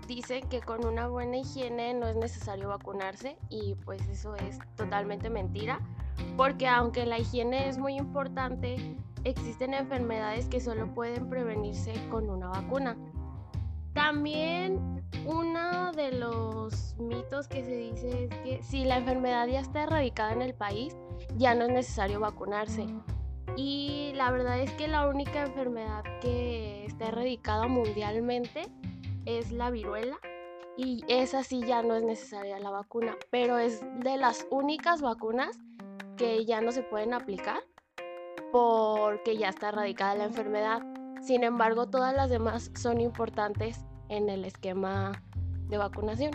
dicen 0.08 0.48
que 0.48 0.62
con 0.62 0.86
una 0.86 1.10
buena 1.10 1.36
higiene 1.36 1.94
no 1.94 2.08
es 2.08 2.16
necesario 2.16 2.70
vacunarse 2.70 3.36
y 3.50 3.76
pues 3.84 4.08
eso 4.08 4.36
es 4.36 4.58
totalmente 4.78 5.30
mentira, 5.30 5.82
porque 6.38 6.66
aunque 6.70 7.06
la 7.06 7.20
higiene 7.20 7.68
es 7.68 7.78
muy 7.78 7.98
importante, 7.98 8.96
existen 9.26 9.74
enfermedades 9.74 10.48
que 10.48 10.62
solo 10.62 10.94
pueden 10.94 11.30
prevenirse 11.30 11.92
con 12.10 12.30
una 12.30 12.48
vacuna. 12.48 12.96
También 13.94 15.04
uno 15.26 15.92
de 15.92 16.14
los 16.14 16.96
mitos 17.00 17.50
que 17.50 17.66
se 17.66 17.76
dice 17.76 18.24
es 18.24 18.30
que 18.46 18.64
si 18.64 18.86
la 18.86 18.96
enfermedad 18.96 19.46
ya 19.46 19.60
está 19.60 19.84
erradicada 19.84 20.32
en 20.32 20.42
el 20.42 20.54
país, 20.54 20.96
ya 21.36 21.54
no 21.54 21.66
es 21.66 21.72
necesario 21.72 22.22
vacunarse. 22.22 22.88
Y 23.62 24.14
la 24.16 24.32
verdad 24.32 24.62
es 24.62 24.72
que 24.76 24.88
la 24.88 25.06
única 25.06 25.44
enfermedad 25.44 26.06
que 26.22 26.86
está 26.86 27.10
erradicada 27.10 27.68
mundialmente 27.68 28.72
es 29.26 29.52
la 29.52 29.70
viruela. 29.70 30.18
Y 30.78 31.04
esa 31.10 31.44
sí 31.44 31.60
ya 31.68 31.84
no 31.84 31.94
es 31.94 32.04
necesaria 32.04 32.58
la 32.60 32.70
vacuna, 32.70 33.18
pero 33.32 33.58
es 33.58 33.82
de 34.00 34.16
las 34.16 34.48
únicas 34.50 35.02
vacunas 35.02 35.60
que 36.16 36.46
ya 36.46 36.62
no 36.62 36.72
se 36.72 36.84
pueden 36.84 37.14
aplicar 37.14 37.62
porque 38.54 39.36
ya 39.36 39.50
está 39.50 39.70
erradicada 39.70 40.16
la 40.16 40.24
enfermedad. 40.24 40.82
Sin 41.22 41.44
embargo, 41.44 41.86
todas 41.86 42.16
las 42.16 42.30
demás 42.30 42.72
son 42.76 43.02
importantes 43.02 43.84
en 44.08 44.30
el 44.30 44.46
esquema 44.46 45.22
de 45.68 45.78
vacunación. 45.78 46.32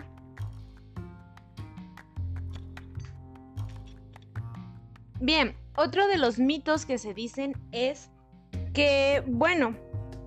Bien, 5.19 5.55
otro 5.75 6.07
de 6.07 6.17
los 6.17 6.39
mitos 6.39 6.85
que 6.85 6.97
se 6.97 7.13
dicen 7.13 7.53
es 7.71 8.09
que, 8.73 9.23
bueno, 9.27 9.75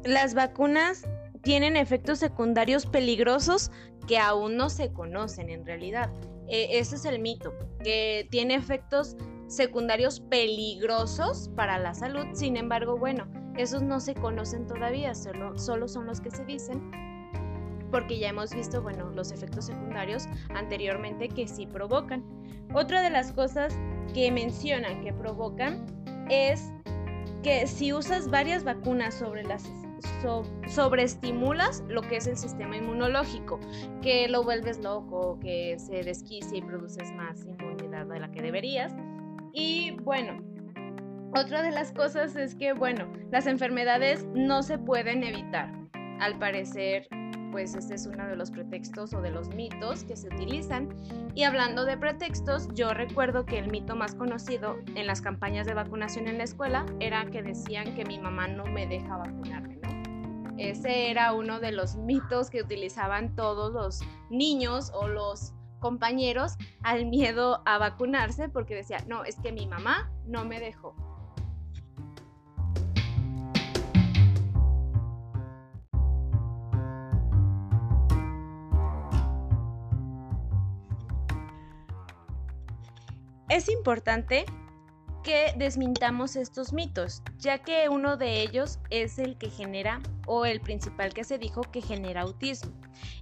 las 0.05 0.35
vacunas 0.35 1.07
tienen 1.43 1.77
efectos 1.77 2.19
secundarios 2.19 2.87
peligrosos 2.87 3.71
que 4.07 4.19
aún 4.19 4.57
no 4.57 4.71
se 4.71 4.93
conocen 4.93 5.51
en 5.51 5.65
realidad. 5.65 6.11
E, 6.49 6.79
ese 6.79 6.97
es 6.97 7.05
el 7.05 7.21
mito, 7.21 7.53
que 7.83 8.27
tiene 8.31 8.55
efectos 8.55 9.17
secundarios 9.49 10.21
peligrosos 10.21 11.51
para 11.57 11.79
la 11.79 11.95
salud. 11.95 12.27
Sin 12.33 12.57
embargo, 12.57 12.99
bueno, 12.99 13.27
esos 13.57 13.83
no 13.83 14.01
se 14.01 14.15
conocen 14.15 14.67
todavía, 14.67 15.15
solo, 15.15 15.59
solo 15.59 15.89
son 15.89 16.07
los 16.07 16.21
que 16.21 16.31
se 16.31 16.45
dicen 16.45 16.81
porque 17.91 18.19
ya 18.19 18.29
hemos 18.29 18.55
visto, 18.55 18.83
bueno, 18.83 19.11
los 19.11 19.33
efectos 19.33 19.67
secundarios 19.67 20.27
anteriormente 20.55 21.29
que 21.29 21.49
sí 21.49 21.67
provocan. 21.67 22.25
Otra 22.75 23.03
de 23.03 23.11
las 23.11 23.33
cosas 23.33 23.79
que 24.15 24.31
mencionan 24.31 25.03
que 25.03 25.13
provocan 25.13 25.87
es 26.31 26.73
que 27.43 27.67
si 27.67 27.93
usas 27.93 28.31
varias 28.31 28.65
vacunas 28.65 29.15
sobre 29.15 29.45
las 29.45 29.69
sobreestimulas 30.69 31.83
lo 31.89 32.03
que 32.03 32.17
es 32.17 32.27
el 32.27 32.37
sistema 32.37 32.77
inmunológico, 32.77 33.59
que 34.03 34.29
lo 34.29 34.43
vuelves 34.43 34.79
loco, 34.79 35.39
que 35.41 35.79
se 35.79 36.03
desquicia 36.03 36.59
y 36.59 36.63
produces 36.63 37.13
más 37.13 37.45
inmunidad 37.45 38.07
de 38.07 38.21
la 38.21 38.31
que 38.31 38.43
deberías. 38.43 38.95
Y 39.53 39.93
bueno, 40.03 40.41
otra 41.35 41.63
de 41.63 41.71
las 41.71 41.93
cosas 41.93 42.37
es 42.37 42.55
que, 42.55 42.73
bueno, 42.73 43.11
las 43.31 43.47
enfermedades 43.47 44.27
no 44.35 44.63
se 44.63 44.79
pueden 44.79 45.23
evitar. 45.25 45.73
Al 46.21 46.39
parecer, 46.39 47.07
pues 47.51 47.75
este 47.75 47.95
es 47.95 48.07
uno 48.07 48.27
de 48.27 48.37
los 48.37 48.51
pretextos 48.51 49.13
o 49.15 49.21
de 49.21 49.31
los 49.31 49.49
mitos 49.55 50.05
que 50.05 50.17
se 50.17 50.29
utilizan. 50.29 50.89
Y 51.35 51.45
hablando 51.45 51.85
de 51.85 51.97
pretextos, 51.97 52.69
yo 52.75 52.95
recuerdo 52.95 53.47
que 53.47 53.59
el 53.59 53.71
mito 53.71 53.97
más 53.97 54.15
conocido 54.15 54.77
en 54.95 55.07
las 55.07 55.21
campañas 55.21 55.67
de 55.67 55.75
vacunación 55.75 56.29
en 56.29 56.39
la 56.39 56.45
escuela 56.45 56.87
era 57.01 57.27
que 57.27 57.43
decían 57.43 57.95
que 57.95 58.05
mi 58.05 58.19
mamá 58.19 58.49
no 58.49 58.65
me 58.67 58.87
deja 58.87 59.17
vacunarme. 59.17 59.79
Ese 60.59 61.11
era 61.11 61.33
uno 61.35 61.61
de 61.61 61.71
los 61.71 61.95
mitos 61.95 62.51
que 62.51 62.61
utilizaban 62.63 63.37
todos 63.37 63.73
los 63.73 64.01
niños 64.29 64.91
o 64.93 65.07
los 65.07 65.55
compañeros 65.79 66.57
al 66.83 67.07
miedo 67.07 67.63
a 67.65 67.79
vacunarse 67.79 68.49
porque 68.49 68.75
decía, 68.75 68.99
no, 69.07 69.25
es 69.25 69.37
que 69.37 69.53
mi 69.53 69.69
mamá 69.69 70.11
no 70.27 70.45
me 70.45 70.59
dejó. 70.59 71.08
Es 83.49 83.71
importante 83.71 84.45
que 85.23 85.55
desmintamos 85.57 86.37
estos 86.37 86.73
mitos, 86.73 87.23
ya 87.39 87.59
que 87.59 87.89
uno 87.89 88.17
de 88.17 88.43
ellos 88.43 88.79
es 88.91 89.19
el 89.19 89.37
que 89.39 89.49
genera, 89.49 90.01
o 90.27 90.45
el 90.45 90.61
principal 90.61 91.15
que 91.15 91.25
se 91.25 91.39
dijo 91.39 91.63
que 91.63 91.81
genera 91.81 92.23
autismo. 92.23 92.73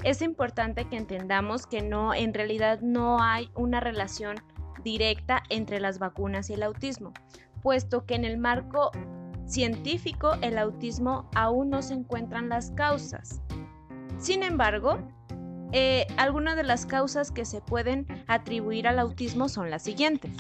Es 0.03 0.23
importante 0.23 0.85
que 0.89 0.97
entendamos 0.97 1.67
que 1.67 1.81
no, 1.83 2.13
en 2.13 2.35
realidad 2.35 2.81
no 2.81 3.23
hay 3.23 3.51
una 3.55 3.81
relación 3.81 4.37
directa 4.83 5.43
entre 5.49 5.81
las 5.81 5.99
vacunas 5.99 6.51
y 6.51 6.55
el 6.55 6.65
autismo, 6.65 7.13
puesto 7.63 8.05
que 8.05 8.17
en 8.17 8.25
el 8.25 8.39
marco 8.39 8.91
científico 9.47 10.33
el 10.43 10.59
autismo 10.59 11.31
aún 11.35 11.71
no 11.71 11.83
se 11.83 11.95
encuentran 11.95 12.49
las 12.49 12.73
causas. 12.73 13.43
Sin 14.19 14.43
embargo, 14.43 14.99
eh, 15.73 16.07
algunas 16.17 16.57
de 16.57 16.63
las 16.63 16.87
causas 16.87 17.31
que 17.31 17.45
se 17.45 17.61
pueden 17.61 18.07
atribuir 18.27 18.89
al 18.89 18.99
autismo 18.99 19.49
son 19.49 19.71
las 19.71 19.83
siguientes. 19.83 20.31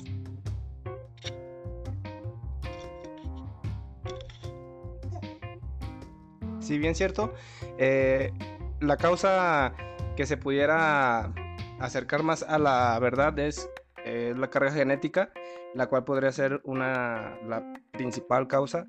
Si 6.60 6.78
bien 6.78 6.94
cierto, 6.94 7.32
eh, 7.78 8.32
la 8.80 8.96
causa 8.96 9.72
que 10.16 10.26
se 10.26 10.36
pudiera 10.36 11.32
acercar 11.78 12.22
más 12.22 12.42
a 12.42 12.58
la 12.58 12.98
verdad 12.98 13.38
es 13.38 13.68
la 14.04 14.48
carga 14.50 14.70
genética, 14.70 15.30
la 15.74 15.88
cual 15.88 16.04
podría 16.04 16.30
ser 16.30 16.60
una, 16.64 17.38
la 17.46 17.74
principal 17.92 18.46
causa 18.46 18.86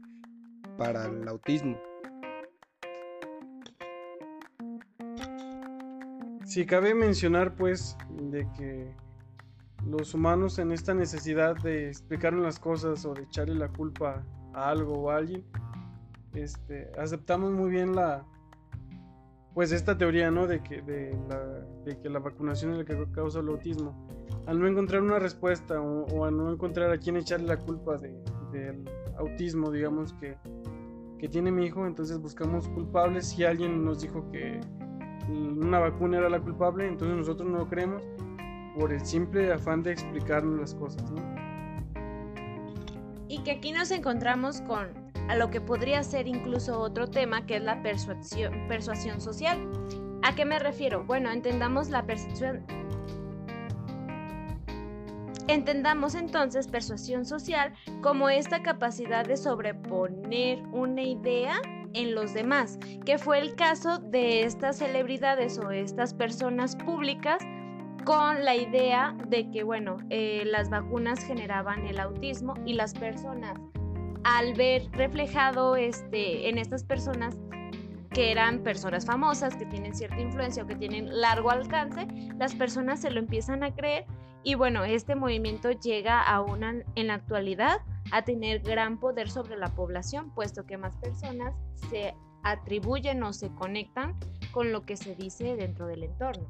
para 0.78 1.06
el 1.06 1.28
autismo. 1.28 1.78
Si 6.58 6.66
cabe 6.66 6.96
mencionar 6.96 7.54
pues 7.54 7.96
de 8.10 8.48
que 8.58 8.92
los 9.86 10.16
humanos 10.16 10.58
en 10.58 10.72
esta 10.72 10.96
necesidad 10.96 11.56
de 11.58 11.88
explicar 11.88 12.34
las 12.34 12.60
cosas 12.60 13.06
o 13.06 13.14
de 13.14 13.22
echarle 13.22 13.54
la 13.54 13.68
culpa 13.68 14.26
a 14.56 14.70
algo 14.72 14.94
o 14.94 15.12
a 15.12 15.18
alguien, 15.18 15.46
este, 16.34 16.90
aceptamos 16.98 17.52
muy 17.52 17.70
bien 17.70 17.96
la 17.96 18.26
pues 19.54 19.72
esta 19.72 20.00
teoría 20.00 20.32
¿no? 20.32 20.48
de, 20.48 20.64
que, 20.64 20.82
de, 20.82 21.16
la, 21.30 21.38
de 21.86 22.00
que 22.00 22.10
la 22.10 22.18
vacunación 22.18 22.72
es 22.72 22.80
la 22.80 22.86
que 22.86 23.06
causa 23.12 23.40
el 23.40 23.50
autismo 23.50 24.08
al 24.48 24.60
no 24.60 24.68
encontrar 24.68 25.04
una 25.04 25.20
respuesta 25.20 25.80
o, 25.80 26.08
o 26.08 26.26
a 26.26 26.32
no 26.32 26.52
encontrar 26.52 26.92
a 26.92 26.98
quién 26.98 27.18
echarle 27.18 27.46
la 27.46 27.58
culpa 27.58 27.98
de, 27.98 28.20
del 28.52 28.84
autismo 29.20 29.70
digamos 29.70 30.12
que, 30.14 30.36
que 31.20 31.30
tiene 31.30 31.52
mi 31.52 31.68
hijo 31.68 31.86
entonces 31.86 32.18
buscamos 32.18 32.68
culpables 32.70 33.28
si 33.28 33.44
alguien 33.44 33.86
nos 33.86 34.02
dijo 34.02 34.28
que 34.32 34.60
una 35.30 35.80
vacuna 35.80 36.18
era 36.18 36.30
la 36.30 36.40
culpable 36.40 36.88
entonces 36.88 37.18
nosotros 37.18 37.50
no 37.50 37.60
lo 37.60 37.68
creemos 37.68 38.04
por 38.78 38.94
el 38.94 39.06
simple 39.06 39.52
afán 39.52 39.84
de 39.84 39.92
explicarnos 39.92 40.60
las 40.60 40.76
cosas 40.76 41.10
¿no? 41.12 41.22
y 43.28 43.40
que 43.40 43.52
aquí 43.52 43.72
nos 43.72 43.92
encontramos 43.92 44.62
con 44.62 45.08
a 45.28 45.36
lo 45.36 45.50
que 45.50 45.62
podría 45.62 46.04
ser 46.04 46.28
incluso 46.28 46.80
otro 46.80 47.08
tema 47.08 47.46
que 47.46 47.58
es 47.58 47.64
la 47.64 47.82
persuasión, 47.82 48.68
persuasión 48.68 49.20
social. 49.20 49.58
¿A 50.24 50.36
qué 50.36 50.46
me 50.46 50.60
refiero? 50.60 51.04
Bueno, 51.04 51.32
entendamos 51.32 51.90
la 51.90 52.06
percepción. 52.06 52.66
Entendamos 55.48 56.16
entonces 56.16 56.68
persuasión 56.68 57.26
social 57.26 57.74
como 58.02 58.30
esta 58.30 58.64
capacidad 58.64 59.26
de 59.26 59.38
sobreponer 59.38 60.62
una 60.74 61.04
idea 61.04 61.62
en 61.94 62.16
los 62.16 62.34
demás, 62.34 62.80
que 63.06 63.18
fue 63.18 63.40
el 63.40 63.56
caso 63.56 63.98
de 63.98 64.44
estas 64.44 64.78
celebridades 64.78 65.58
o 65.60 65.72
estas 65.72 66.14
personas 66.14 66.76
públicas 66.76 67.38
con 68.06 68.46
la 68.46 68.56
idea 68.56 69.16
de 69.28 69.50
que, 69.52 69.64
bueno, 69.64 69.98
eh, 70.10 70.44
las 70.46 70.70
vacunas 70.70 71.20
generaban 71.24 71.86
el 71.88 72.00
autismo 72.00 72.54
y 72.66 72.74
las 72.74 72.94
personas 72.94 73.58
al 74.24 74.54
ver 74.54 74.90
reflejado 74.92 75.76
este, 75.76 76.50
en 76.50 76.58
estas 76.58 76.84
personas 76.84 77.38
que 78.12 78.32
eran 78.32 78.64
personas 78.64 79.06
famosas, 79.06 79.56
que 79.56 79.66
tienen 79.66 79.94
cierta 79.94 80.20
influencia 80.20 80.64
o 80.64 80.68
que 80.68 80.76
tienen 80.76 81.22
largo 81.22 81.52
alcance, 81.52 82.08
las 82.38 82.56
personas 82.56 83.02
se 83.02 83.12
lo 83.12 83.20
empiezan 83.20 83.64
a 83.64 83.74
creer 83.74 84.06
y 84.44 84.56
bueno, 84.56 84.84
este 84.86 85.16
movimiento 85.16 85.72
llega 85.72 86.22
aún 86.22 86.64
en 86.64 87.08
la 87.08 87.16
actualidad 87.16 87.82
a 88.12 88.24
tener 88.24 88.60
gran 88.60 89.00
poder 89.00 89.30
sobre 89.30 89.58
la 89.58 89.68
población, 89.76 90.32
puesto 90.32 90.66
que 90.66 90.78
más 90.78 90.96
personas 90.98 91.54
se 91.90 92.14
atribuyen 92.44 93.24
o 93.24 93.34
se 93.34 93.50
conectan 93.50 94.16
con 94.52 94.72
lo 94.72 94.86
que 94.86 94.96
se 94.96 95.16
dice 95.16 95.56
dentro 95.56 95.88
del 95.88 96.04
entorno. 96.04 96.48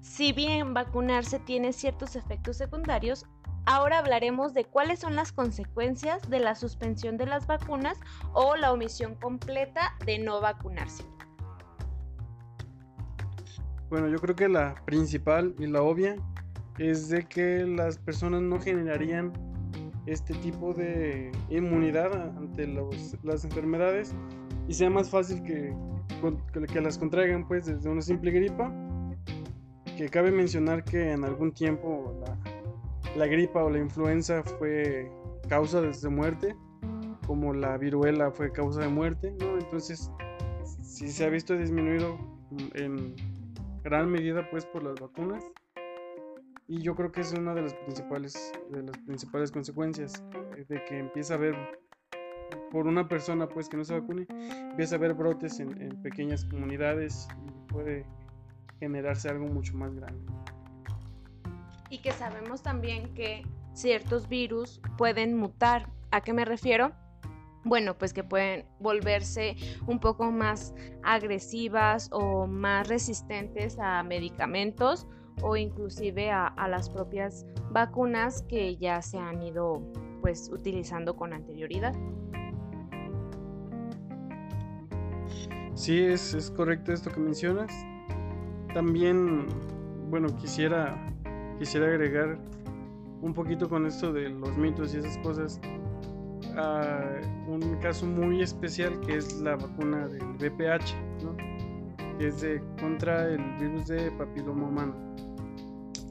Si 0.00 0.32
bien 0.32 0.74
vacunarse 0.74 1.38
tiene 1.38 1.72
ciertos 1.72 2.16
efectos 2.16 2.58
secundarios, 2.58 3.24
ahora 3.66 3.98
hablaremos 3.98 4.54
de 4.54 4.64
cuáles 4.64 4.98
son 5.00 5.16
las 5.16 5.32
consecuencias 5.32 6.28
de 6.28 6.40
la 6.40 6.54
suspensión 6.54 7.16
de 7.16 7.26
las 7.26 7.46
vacunas 7.46 7.98
o 8.32 8.56
la 8.56 8.72
omisión 8.72 9.14
completa 9.14 9.94
de 10.04 10.18
no 10.18 10.40
vacunarse. 10.40 11.04
Bueno, 13.90 14.08
yo 14.08 14.18
creo 14.18 14.34
que 14.34 14.48
la 14.48 14.74
principal 14.86 15.54
y 15.58 15.66
la 15.66 15.82
obvia 15.82 16.16
es 16.78 17.08
de 17.08 17.24
que 17.24 17.66
las 17.66 17.98
personas 17.98 18.40
no 18.40 18.58
generarían 18.58 19.32
este 20.06 20.34
tipo 20.34 20.72
de 20.72 21.30
inmunidad 21.50 22.12
ante 22.36 22.66
las 23.22 23.44
enfermedades 23.44 24.14
y 24.66 24.74
sea 24.74 24.90
más 24.90 25.10
fácil 25.10 25.42
que, 25.42 25.74
que 26.72 26.80
las 26.80 26.98
contraigan 26.98 27.46
pues 27.46 27.66
desde 27.66 27.88
una 27.88 28.00
simple 28.00 28.30
gripa 28.30 28.72
que 29.96 30.08
cabe 30.08 30.30
mencionar 30.30 30.84
que 30.84 31.12
en 31.12 31.24
algún 31.24 31.52
tiempo 31.52 32.18
la, 32.20 32.51
gripa 33.14 33.64
o 33.64 33.70
la 33.70 33.78
influenza 33.78 34.42
fue 34.42 35.10
causa 35.48 35.80
de 35.80 36.08
muerte, 36.08 36.56
como 37.26 37.52
la 37.52 37.76
viruela 37.76 38.30
fue 38.30 38.52
causa 38.52 38.80
de 38.80 38.88
muerte, 38.88 39.34
¿no? 39.38 39.58
Entonces, 39.58 40.10
sí 40.82 41.08
se 41.08 41.24
ha 41.24 41.28
visto 41.28 41.56
disminuido 41.56 42.18
en 42.74 43.14
gran 43.82 44.10
medida 44.10 44.48
pues 44.50 44.66
por 44.66 44.82
las 44.82 45.00
vacunas 45.00 45.44
y 46.68 46.80
yo 46.82 46.94
creo 46.94 47.10
que 47.10 47.22
es 47.22 47.32
una 47.32 47.54
de 47.54 47.62
las 47.62 47.74
principales 47.74 48.52
de 48.70 48.82
las 48.82 48.96
principales 48.98 49.50
consecuencias 49.50 50.22
eh, 50.56 50.64
de 50.68 50.84
que 50.84 50.98
empieza 50.98 51.34
a 51.34 51.36
haber 51.38 51.56
por 52.70 52.86
una 52.86 53.08
persona 53.08 53.48
pues 53.48 53.68
que 53.68 53.76
no 53.76 53.84
se 53.84 53.98
vacune 53.98 54.26
empieza 54.30 54.94
a 54.94 54.98
haber 54.98 55.14
brotes 55.14 55.58
en, 55.60 55.80
en 55.80 56.02
pequeñas 56.02 56.44
comunidades 56.44 57.26
y 57.46 57.72
puede 57.72 58.06
generarse 58.78 59.28
algo 59.28 59.46
mucho 59.46 59.76
más 59.76 59.94
grande. 59.94 60.24
Y 61.92 61.98
que 61.98 62.12
sabemos 62.12 62.62
también 62.62 63.12
que 63.12 63.42
ciertos 63.74 64.26
virus 64.26 64.80
pueden 64.96 65.36
mutar. 65.36 65.90
¿A 66.10 66.22
qué 66.22 66.32
me 66.32 66.46
refiero? 66.46 66.92
Bueno, 67.64 67.98
pues 67.98 68.14
que 68.14 68.24
pueden 68.24 68.64
volverse 68.80 69.56
un 69.86 70.00
poco 70.00 70.30
más 70.32 70.74
agresivas 71.02 72.08
o 72.10 72.46
más 72.46 72.88
resistentes 72.88 73.78
a 73.78 74.02
medicamentos 74.04 75.06
o 75.42 75.54
inclusive 75.54 76.30
a, 76.30 76.54
las 76.66 76.88
propias 76.88 77.44
vacunas 77.70 78.40
que 78.48 78.78
ya 78.78 79.02
se 79.02 79.18
han 79.18 79.42
ido 79.42 79.82
pues 80.22 80.48
utilizando 80.50 81.14
con 81.14 81.34
anterioridad. 81.34 81.94
Sí, 85.74 86.02
es, 86.02 86.32
es 86.32 86.50
correcto 86.50 86.94
esto 86.94 87.10
que 87.10 87.20
mencionas. 87.20 87.70
También, 88.72 89.46
bueno, 90.08 90.34
quisiera, 90.38 91.12
quisiera 91.58 91.86
agregar 91.86 92.38
un 93.20 93.32
poquito 93.32 93.68
con 93.68 93.86
esto 93.86 94.12
de 94.12 94.28
los 94.28 94.56
mitos 94.56 94.94
y 94.94 94.98
esas 94.98 95.18
cosas. 95.18 95.60
a 96.56 97.20
un 97.46 97.60
caso 97.80 98.04
muy 98.04 98.42
especial 98.42 99.00
que 99.00 99.16
es 99.16 99.40
la 99.40 99.56
vacuna 99.56 100.08
del 100.08 100.22
VPH, 100.38 100.94
¿no? 101.24 101.36
que 102.18 102.26
es 102.26 102.40
de, 102.40 102.60
contra 102.80 103.28
el 103.28 103.40
virus 103.58 103.86
de 103.86 104.10
papiloma 104.12 104.68
humano. 104.68 104.94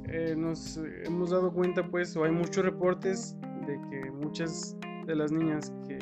Eh, 0.06 0.36
nos 0.36 0.78
hemos 1.06 1.30
dado 1.30 1.52
cuenta, 1.54 1.86
pues, 1.86 2.16
o 2.18 2.24
hay 2.24 2.32
muchos 2.32 2.66
reportes 2.66 3.38
de 3.68 3.80
que 3.90 4.12
muchas 4.12 4.76
de 5.06 5.16
las 5.16 5.32
niñas 5.32 5.72
que, 5.88 6.00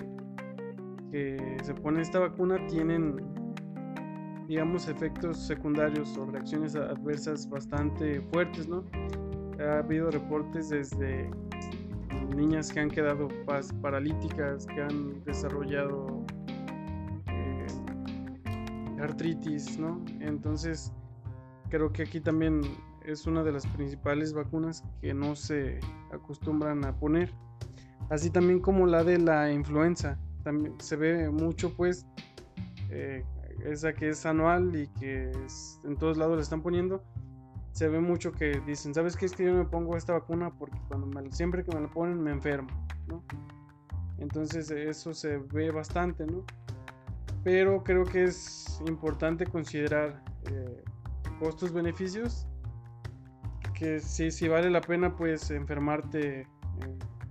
que 1.12 1.58
se 1.64 1.74
ponen 1.74 2.02
esta 2.02 2.20
vacuna 2.20 2.66
tienen 2.68 3.18
digamos, 4.50 4.88
efectos 4.88 5.38
secundarios 5.38 6.18
o 6.18 6.26
reacciones 6.26 6.76
adversas 6.76 7.48
bastante 7.48 8.20
fuertes, 8.34 8.68
¿no? 8.68 8.84
Ha 9.60 9.80
habido 9.80 10.10
reportes 10.10 10.70
desde 10.70 11.30
niñas 12.36 12.72
que 12.72 12.80
han 12.80 12.90
quedado 12.90 13.28
paralíticas, 13.82 14.66
que 14.68 14.82
han 14.82 15.24
desarrollado 15.26 16.26
eh, 17.28 17.68
artritis, 19.02 19.78
¿no? 19.78 20.04
Entonces, 20.22 20.94
creo 21.70 21.92
que 21.92 22.04
aquí 22.04 22.20
también 22.20 22.62
es 23.06 23.26
una 23.26 23.44
de 23.44 23.52
las 23.52 23.66
principales 23.68 24.34
vacunas 24.34 24.84
que 25.02 25.14
no 25.14 25.36
se 25.36 25.80
acostumbran 26.12 26.86
a 26.86 26.96
poner. 26.96 27.34
Así 28.10 28.30
también 28.30 28.60
como 28.60 28.86
la 28.86 29.04
de 29.04 29.20
la 29.20 29.52
influenza. 29.52 30.18
también 30.44 30.74
se 30.80 30.96
ve 30.96 31.30
mucho 31.30 31.76
pues 31.76 32.06
eh, 32.90 33.24
esa 33.64 33.94
que 33.94 34.10
es 34.10 34.26
anual 34.26 34.76
y 34.76 34.88
que 35.00 35.32
en 35.84 35.98
todos 35.98 36.18
lados 36.18 36.38
la 36.38 36.44
están 36.44 36.62
poniendo 36.62 37.04
se 37.80 37.88
ve 37.88 38.02
mucho 38.02 38.34
que 38.34 38.60
dicen 38.66 38.94
sabes 38.94 39.16
qué 39.16 39.26
es 39.26 39.32
que 39.32 39.46
yo 39.46 39.54
me 39.54 39.64
pongo 39.64 39.96
esta 39.96 40.12
vacuna 40.12 40.52
porque 40.52 40.78
cuando 40.90 41.08
me, 41.08 41.32
siempre 41.32 41.64
que 41.64 41.74
me 41.74 41.80
la 41.80 41.88
ponen 41.88 42.22
me 42.22 42.30
enfermo 42.30 42.68
entonces 44.18 44.70
eso 44.70 45.14
se 45.14 45.38
ve 45.38 45.72
bastante 45.72 46.26
no 46.26 46.44
pero 47.42 47.82
creo 47.82 48.04
que 48.04 48.26
es 48.26 48.82
importante 48.86 49.46
considerar 49.46 50.22
eh, 50.52 50.84
costos 51.40 51.72
beneficios 51.72 52.46
que 53.74 54.02
si, 54.02 54.30
si 54.30 54.50
vale 54.50 54.70
la 54.70 54.82
pena 54.82 55.16
pues 55.16 55.50
enfermarte 55.50 56.48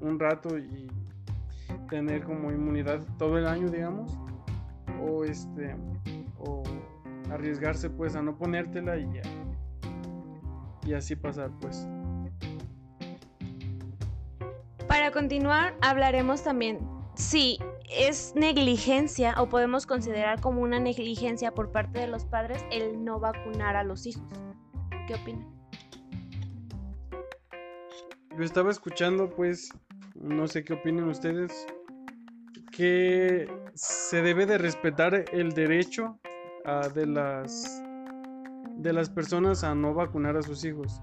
un 0.01 0.19
rato 0.19 0.57
y 0.57 0.91
tener 1.91 2.25
como 2.25 2.51
inmunidad 2.51 3.07
todo 3.19 3.37
el 3.37 3.47
año, 3.47 3.69
digamos, 3.69 4.19
o 5.03 5.25
este 5.25 5.77
o 6.39 6.63
arriesgarse 7.31 7.91
pues 7.91 8.17
a 8.17 8.23
no 8.23 8.37
ponértela 8.39 8.97
y 8.97 9.13
ya 9.13 9.38
y 10.89 10.95
así 10.95 11.15
pasar 11.15 11.51
pues. 11.61 11.87
Para 14.87 15.11
continuar 15.11 15.77
hablaremos 15.83 16.43
también 16.43 16.79
si 17.15 17.59
es 17.91 18.33
negligencia 18.35 19.35
o 19.39 19.49
podemos 19.49 19.87
considerar 19.87 20.41
como 20.41 20.63
una 20.63 20.81
negligencia 20.81 21.53
por 21.53 21.73
parte 21.73 21.99
de 21.99 22.07
los 22.07 22.25
padres 22.25 22.65
el 22.71 23.05
no 23.05 23.21
vacunar 23.21 23.77
a 23.77 23.85
los 23.85 24.07
hijos. 24.07 24.29
¿Qué 25.07 25.15
opinan? 25.15 25.47
Yo 28.37 28.45
estaba 28.45 28.71
escuchando 28.71 29.29
pues 29.29 29.71
no 30.15 30.47
sé 30.49 30.65
qué 30.65 30.75
opinan 30.75 31.09
ustedes, 31.09 31.67
que 32.73 33.49
se 33.75 34.23
debe 34.23 34.47
de 34.47 34.59
respetar 34.59 35.25
el 35.33 35.53
derecho 35.53 36.19
de 36.95 37.07
las 37.07 37.83
de 38.79 38.93
las 38.93 39.11
personas 39.11 39.65
a 39.65 39.75
no 39.75 39.93
vacunar 39.93 40.37
a 40.37 40.43
sus 40.43 40.65
hijos. 40.65 41.01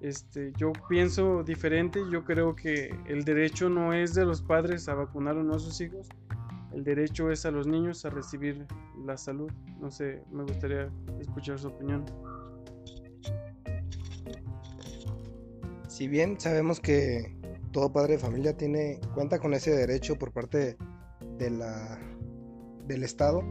Este, 0.00 0.52
yo 0.56 0.72
pienso 0.88 1.42
diferente, 1.42 2.00
yo 2.10 2.24
creo 2.24 2.56
que 2.56 2.96
el 3.06 3.24
derecho 3.24 3.68
no 3.68 3.92
es 3.92 4.14
de 4.14 4.24
los 4.24 4.40
padres 4.40 4.88
a 4.88 4.94
vacunar 4.94 5.36
o 5.36 5.42
no 5.42 5.56
a 5.56 5.58
sus 5.58 5.80
hijos, 5.80 6.08
el 6.72 6.84
derecho 6.84 7.30
es 7.30 7.44
a 7.44 7.50
los 7.50 7.66
niños 7.66 8.04
a 8.04 8.10
recibir 8.10 8.66
la 9.04 9.16
salud. 9.18 9.50
No 9.80 9.90
sé, 9.90 10.22
me 10.30 10.44
gustaría 10.44 10.88
escuchar 11.20 11.58
su 11.58 11.68
opinión. 11.68 12.04
Si 15.88 16.06
bien 16.08 16.40
sabemos 16.40 16.80
que 16.80 17.36
todo 17.72 17.92
padre 17.92 18.14
de 18.14 18.18
familia 18.20 18.56
tiene 18.56 19.00
cuenta 19.14 19.38
con 19.38 19.52
ese 19.52 19.72
derecho 19.72 20.16
por 20.16 20.32
parte 20.32 20.78
de 21.38 21.50
la, 21.50 21.98
del 22.86 23.02
Estado 23.02 23.42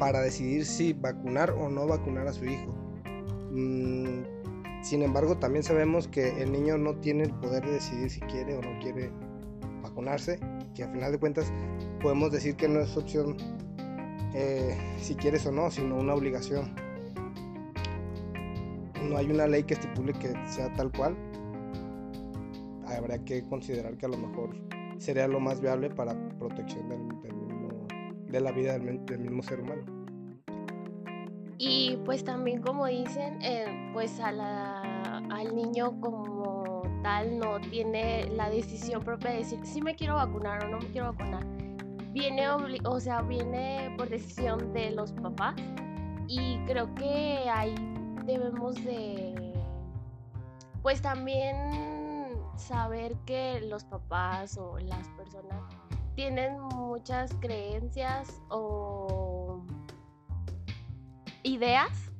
para 0.00 0.22
decidir 0.22 0.64
si 0.64 0.94
vacunar 0.94 1.50
o 1.50 1.68
no 1.68 1.86
vacunar 1.86 2.26
a 2.26 2.32
su 2.32 2.46
hijo. 2.46 2.74
Mm, 3.52 4.22
sin 4.82 5.02
embargo, 5.02 5.36
también 5.36 5.62
sabemos 5.62 6.08
que 6.08 6.42
el 6.42 6.50
niño 6.50 6.78
no 6.78 6.96
tiene 6.96 7.24
el 7.24 7.34
poder 7.34 7.66
de 7.66 7.72
decidir 7.72 8.08
si 8.10 8.20
quiere 8.20 8.56
o 8.56 8.62
no 8.62 8.80
quiere 8.80 9.12
vacunarse, 9.82 10.40
que 10.74 10.84
a 10.84 10.88
final 10.88 11.12
de 11.12 11.18
cuentas 11.18 11.52
podemos 12.00 12.32
decir 12.32 12.56
que 12.56 12.66
no 12.66 12.80
es 12.80 12.96
opción 12.96 13.36
eh, 14.32 14.74
si 14.98 15.14
quieres 15.16 15.44
o 15.44 15.52
no, 15.52 15.70
sino 15.70 15.96
una 15.98 16.14
obligación. 16.14 16.74
No 19.02 19.18
hay 19.18 19.30
una 19.30 19.46
ley 19.46 19.64
que 19.64 19.74
estipule 19.74 20.14
que 20.14 20.32
sea 20.48 20.72
tal 20.72 20.90
cual, 20.92 21.14
habría 22.86 23.22
que 23.22 23.42
considerar 23.42 23.98
que 23.98 24.06
a 24.06 24.08
lo 24.08 24.16
mejor 24.16 24.56
sería 24.96 25.28
lo 25.28 25.40
más 25.40 25.60
viable 25.60 25.90
para 25.90 26.14
protección 26.38 26.88
del, 26.88 27.49
de 28.30 28.40
la 28.40 28.52
vida 28.52 28.78
del, 28.78 29.18
mismo 29.18 29.42
ser 29.42 29.60
humano. 29.60 29.82
Y 31.58 31.98
pues 32.04 32.24
también 32.24 32.62
como 32.62 32.86
dicen, 32.86 33.38
eh, 33.42 33.90
pues 33.92 34.18
al 34.20 35.54
niño 35.54 36.00
como 36.00 36.82
tal 37.02 37.38
no 37.38 37.60
tiene 37.60 38.26
la 38.30 38.48
decisión 38.48 39.02
propia 39.02 39.30
de 39.30 39.38
decir 39.38 39.58
si 39.64 39.80
me 39.82 39.94
quiero 39.94 40.14
vacunar 40.14 40.64
o 40.64 40.68
no 40.68 40.78
me 40.78 40.86
quiero 40.86 41.12
vacunar. 41.12 41.44
Viene, 42.12 42.48
o 42.48 43.00
sea, 43.00 43.22
viene 43.22 43.94
por 43.96 44.08
decisión 44.08 44.72
de 44.72 44.90
los 44.90 45.12
papás 45.12 45.54
y 46.26 46.58
creo 46.66 46.92
que 46.94 47.48
ahí 47.52 47.74
debemos 48.24 48.74
de, 48.84 49.52
pues 50.82 51.02
también 51.02 51.56
saber 52.56 53.16
que 53.26 53.60
los 53.62 53.84
papás 53.84 54.56
o 54.58 54.78
las 54.78 55.08
personas 55.10 55.62
tienen 56.14 56.60
muchas 56.60 57.34
creencias 57.40 58.40
o 58.48 59.64
ideas. 61.42 62.10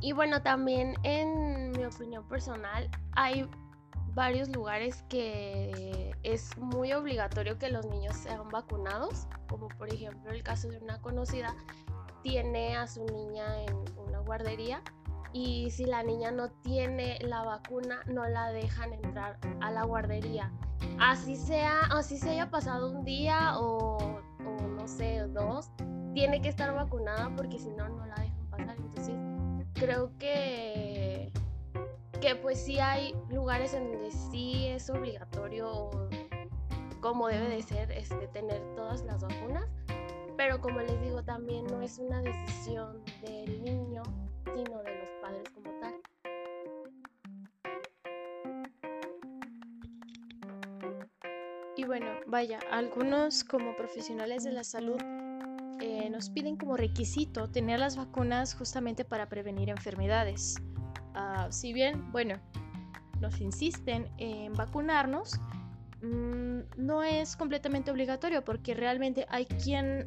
Y 0.00 0.12
bueno, 0.12 0.42
también 0.42 0.94
en 1.04 1.70
mi 1.70 1.84
opinión 1.84 2.26
personal 2.26 2.90
hay 3.12 3.48
varios 4.14 4.48
lugares 4.48 5.04
que 5.08 6.14
es 6.22 6.56
muy 6.58 6.92
obligatorio 6.92 7.58
que 7.58 7.70
los 7.70 7.86
niños 7.86 8.16
sean 8.16 8.48
vacunados, 8.50 9.26
como 9.48 9.68
por 9.68 9.92
ejemplo 9.92 10.30
el 10.30 10.42
caso 10.42 10.68
de 10.68 10.78
una 10.78 11.00
conocida 11.00 11.54
tiene 12.22 12.76
a 12.76 12.86
su 12.86 13.04
niña 13.06 13.62
en 13.62 13.74
una 14.06 14.20
guardería 14.20 14.82
y 15.32 15.70
si 15.70 15.86
la 15.86 16.02
niña 16.02 16.30
no 16.30 16.50
tiene 16.50 17.18
la 17.22 17.42
vacuna 17.42 18.00
no 18.06 18.26
la 18.26 18.52
dejan 18.52 18.92
entrar 18.92 19.38
a 19.60 19.70
la 19.70 19.84
guardería. 19.84 20.52
Así 21.00 21.36
sea, 21.36 21.80
así 21.90 22.18
se 22.18 22.30
haya 22.30 22.50
pasado 22.50 22.90
un 22.90 23.04
día 23.04 23.58
o, 23.58 23.96
o 23.96 24.68
no 24.68 24.86
sé, 24.86 25.20
dos, 25.28 25.70
tiene 26.12 26.42
que 26.42 26.48
estar 26.48 26.72
vacunada 26.74 27.32
porque 27.34 27.58
si 27.58 27.70
no, 27.70 27.88
no 27.88 28.06
la 28.06 28.16
dejan 28.16 28.46
pasar. 28.50 28.76
Entonces, 28.76 29.16
creo 29.74 30.16
que 30.18 30.91
que 32.22 32.36
pues 32.36 32.64
sí 32.64 32.78
hay 32.78 33.16
lugares 33.30 33.74
en 33.74 33.90
donde 33.90 34.12
sí 34.12 34.68
es 34.68 34.88
obligatorio 34.88 35.90
como 37.00 37.26
debe 37.26 37.48
de 37.48 37.62
ser 37.62 37.90
este, 37.90 38.28
tener 38.28 38.62
todas 38.76 39.02
las 39.02 39.22
vacunas, 39.22 39.68
pero 40.36 40.60
como 40.60 40.78
les 40.78 41.00
digo 41.02 41.24
también 41.24 41.66
no 41.66 41.82
es 41.82 41.98
una 41.98 42.22
decisión 42.22 43.02
del 43.22 43.64
niño, 43.64 44.04
sino 44.44 44.82
de 44.84 44.94
los 44.98 45.08
padres 45.20 45.42
como 45.52 45.80
tal. 45.80 45.94
Y 51.76 51.82
bueno, 51.82 52.06
vaya, 52.28 52.60
algunos 52.70 53.42
como 53.42 53.74
profesionales 53.74 54.44
de 54.44 54.52
la 54.52 54.62
salud 54.62 55.00
eh, 55.80 56.08
nos 56.08 56.30
piden 56.30 56.56
como 56.56 56.76
requisito 56.76 57.50
tener 57.50 57.80
las 57.80 57.96
vacunas 57.96 58.54
justamente 58.54 59.04
para 59.04 59.28
prevenir 59.28 59.70
enfermedades. 59.70 60.54
Ah, 61.14 61.48
si 61.50 61.72
bien, 61.72 62.10
bueno, 62.12 62.36
nos 63.20 63.40
insisten 63.40 64.08
en 64.18 64.52
vacunarnos, 64.54 65.40
mm, 66.02 66.60
no 66.76 67.02
es 67.02 67.36
completamente 67.36 67.90
obligatorio 67.90 68.44
porque 68.44 68.74
realmente 68.74 69.26
hay 69.28 69.46
quien 69.46 70.06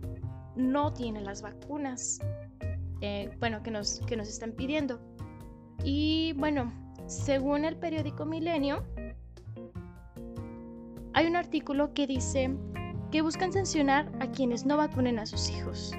no 0.55 0.93
tiene 0.93 1.21
las 1.21 1.41
vacunas, 1.41 2.19
eh, 3.01 3.29
bueno, 3.39 3.61
que 3.61 3.71
nos, 3.71 3.99
que 4.01 4.15
nos 4.15 4.29
están 4.29 4.51
pidiendo. 4.51 4.99
Y 5.83 6.33
bueno, 6.33 6.71
según 7.07 7.65
el 7.65 7.77
periódico 7.77 8.25
Milenio, 8.25 8.83
hay 11.13 11.27
un 11.27 11.35
artículo 11.35 11.93
que 11.93 12.07
dice 12.07 12.55
que 13.11 13.21
buscan 13.21 13.53
sancionar 13.53 14.11
a 14.19 14.31
quienes 14.31 14.65
no 14.65 14.77
vacunen 14.77 15.19
a 15.19 15.25
sus 15.25 15.49
hijos 15.49 15.93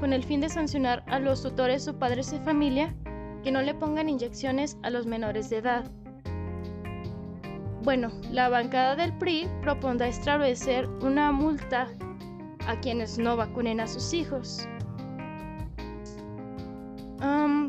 con 0.00 0.12
el 0.12 0.24
fin 0.24 0.40
de 0.40 0.48
sancionar 0.48 1.04
a 1.06 1.18
los 1.18 1.42
tutores 1.42 1.86
o 1.88 1.98
padres 1.98 2.30
de 2.30 2.40
familia 2.40 2.94
que 3.42 3.52
no 3.52 3.62
le 3.62 3.74
pongan 3.74 4.08
inyecciones 4.08 4.78
a 4.82 4.90
los 4.90 5.06
menores 5.06 5.50
de 5.50 5.58
edad. 5.58 5.90
Bueno, 7.82 8.08
la 8.30 8.48
bancada 8.48 8.96
del 8.96 9.12
PRI 9.18 9.46
propondrá 9.60 10.08
establecer 10.08 10.88
una 11.02 11.30
multa 11.32 11.88
a 12.66 12.80
quienes 12.80 13.18
no 13.18 13.36
vacunen 13.36 13.80
a 13.80 13.86
sus 13.86 14.12
hijos. 14.14 14.66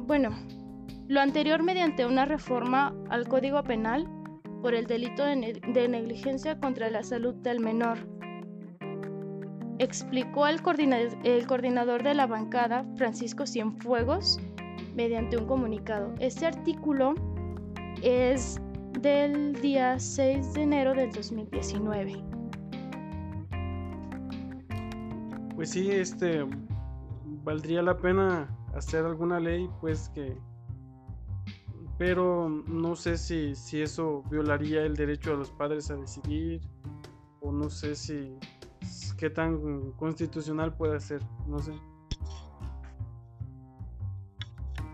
bueno, 0.08 0.30
lo 1.08 1.20
anterior 1.20 1.64
mediante 1.64 2.06
una 2.06 2.26
reforma 2.26 2.94
al 3.10 3.28
Código 3.28 3.64
Penal 3.64 4.08
por 4.62 4.76
el 4.76 4.86
delito 4.86 5.24
de 5.24 5.88
negligencia 5.90 6.60
contra 6.60 6.90
la 6.90 7.04
salud 7.04 7.34
del 7.36 7.60
menor 7.60 8.15
explicó 9.80 10.48
el 10.48 10.62
coordinador, 10.62 12.04
de 12.04 12.14
la 12.14 12.28
bancada, 12.28 12.86
Francisco 12.96 13.46
Cienfuegos, 13.46 14.40
mediante 14.96 15.38
un 15.38 15.46
comunicado. 15.46 16.14
Este 16.20 16.46
artículo 16.46 17.16
es 18.02 18.60
del 19.02 19.54
día 19.62 20.00
6 20.00 20.54
de 20.54 20.62
enero 20.62 20.94
del 20.94 21.12
2019. 21.12 22.24
Pues 25.56 25.70
sí, 25.70 25.90
este 25.92 26.46
valdría 27.44 27.82
la 27.82 27.98
pena 27.98 28.48
hacer 28.74 29.06
alguna 29.06 29.40
ley, 29.40 29.70
pues 29.80 30.10
que 30.10 30.38
pero 31.98 32.50
no 32.50 32.96
sé 32.96 33.18
si, 33.18 33.56
si 33.56 33.82
eso 33.82 34.22
violaría 34.30 34.84
el 34.84 34.96
derecho 34.96 35.32
a 35.34 35.38
los 35.38 35.50
padres 35.52 35.90
a 35.90 35.96
decidir 35.96 36.62
o 37.40 37.54
no 37.54 37.70
sé 37.70 37.96
si 37.96 38.38
qué 39.18 39.30
tan 39.30 39.92
constitucional 39.94 40.74
puede 40.74 41.00
ser, 41.00 41.22
no 41.48 41.60
sé. 41.60 41.74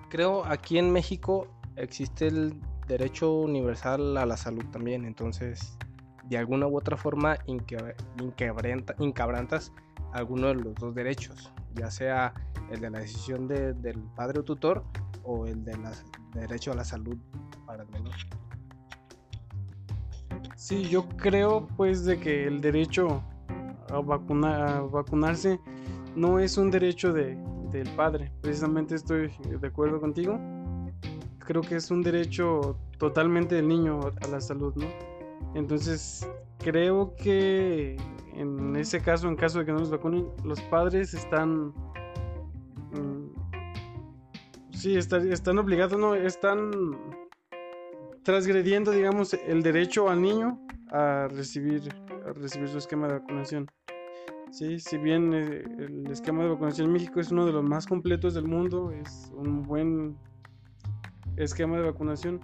Creo 0.10 0.46
aquí 0.46 0.78
en 0.78 0.92
México 0.92 1.48
existe 1.76 2.28
el 2.28 2.60
derecho 2.88 3.34
universal 3.34 4.18
a 4.18 4.26
la 4.26 4.36
salud 4.36 4.66
también, 4.72 5.06
entonces 5.06 5.78
de 6.26 6.38
alguna 6.38 6.68
u 6.68 6.78
otra 6.78 6.98
forma 6.98 7.38
incabrantas 9.00 9.72
alguno 10.14 10.48
de 10.48 10.56
los 10.56 10.76
dos 10.76 10.94
derechos, 10.94 11.52
ya 11.76 11.90
sea 11.90 12.34
el 12.70 12.82
de 12.82 12.90
la 12.90 13.00
decisión 13.00 13.48
del 13.48 14.04
padre 14.16 14.40
o 14.40 14.44
tutor 14.44 14.84
o 15.24 15.46
el 15.46 15.64
de 15.64 15.78
la, 15.78 15.92
derecho 16.34 16.72
a 16.72 16.76
la 16.76 16.84
salud 16.84 17.18
para 17.66 17.84
el 17.84 17.90
menor. 17.90 18.16
Sí, 20.56 20.84
yo 20.84 21.08
creo 21.10 21.68
pues 21.76 22.06
de 22.06 22.20
que 22.20 22.46
el 22.46 22.62
derecho 22.62 23.24
a, 23.92 24.82
vacunarse 24.82 25.60
no 26.16 26.40
es 26.40 26.58
un 26.58 26.72
derecho 26.72 27.14
de, 27.14 27.38
del 27.72 27.90
padre. 27.96 28.32
Precisamente 28.42 28.96
estoy 28.96 29.32
de 29.60 29.68
acuerdo 29.68 30.00
contigo. 30.00 30.40
Creo 31.40 31.62
que 31.62 31.76
es 31.76 31.92
un 31.92 32.02
derecho 32.02 32.78
totalmente 32.98 33.56
del 33.56 33.68
niño 33.68 34.00
a 34.24 34.28
la 34.28 34.40
salud, 34.40 34.74
¿no? 34.76 34.88
Entonces, 35.56 36.28
creo 36.60 37.16
que 37.16 37.98
en 38.34 38.76
ese 38.76 39.02
caso, 39.02 39.28
en 39.28 39.36
caso 39.36 39.60
de 39.60 39.66
que 39.66 39.72
no 39.72 39.80
los 39.80 39.92
vacunen, 39.92 40.28
los 40.44 40.62
padres 40.62 41.14
están 41.14 41.74
Sí, 44.82 44.98
están 44.98 45.60
obligados, 45.60 46.00
no, 46.00 46.16
están 46.16 46.72
transgrediendo, 48.24 48.90
digamos, 48.90 49.36
el 49.36 49.62
derecho 49.62 50.10
al 50.10 50.24
niño 50.24 50.60
a 50.90 51.28
recibir, 51.30 51.94
a 52.28 52.34
recibir 52.34 52.68
su 52.68 52.80
esquema 52.80 53.08
de 53.08 53.20
vacunación. 53.20 53.70
Sí, 54.52 54.80
si 54.80 54.98
bien 54.98 55.34
eh, 55.34 55.64
el 55.80 56.06
esquema 56.12 56.44
de 56.44 56.50
vacunación 56.50 56.88
en 56.88 56.94
México 56.94 57.22
es 57.22 57.32
uno 57.32 57.46
de 57.46 57.54
los 57.54 57.64
más 57.64 57.88
completos 57.88 58.34
del 58.34 58.50
mundo, 58.50 58.92
es 58.92 59.32
un 59.34 59.64
buen 59.64 60.18
esquema 61.38 61.78
de 61.78 61.84
vacunación, 61.84 62.42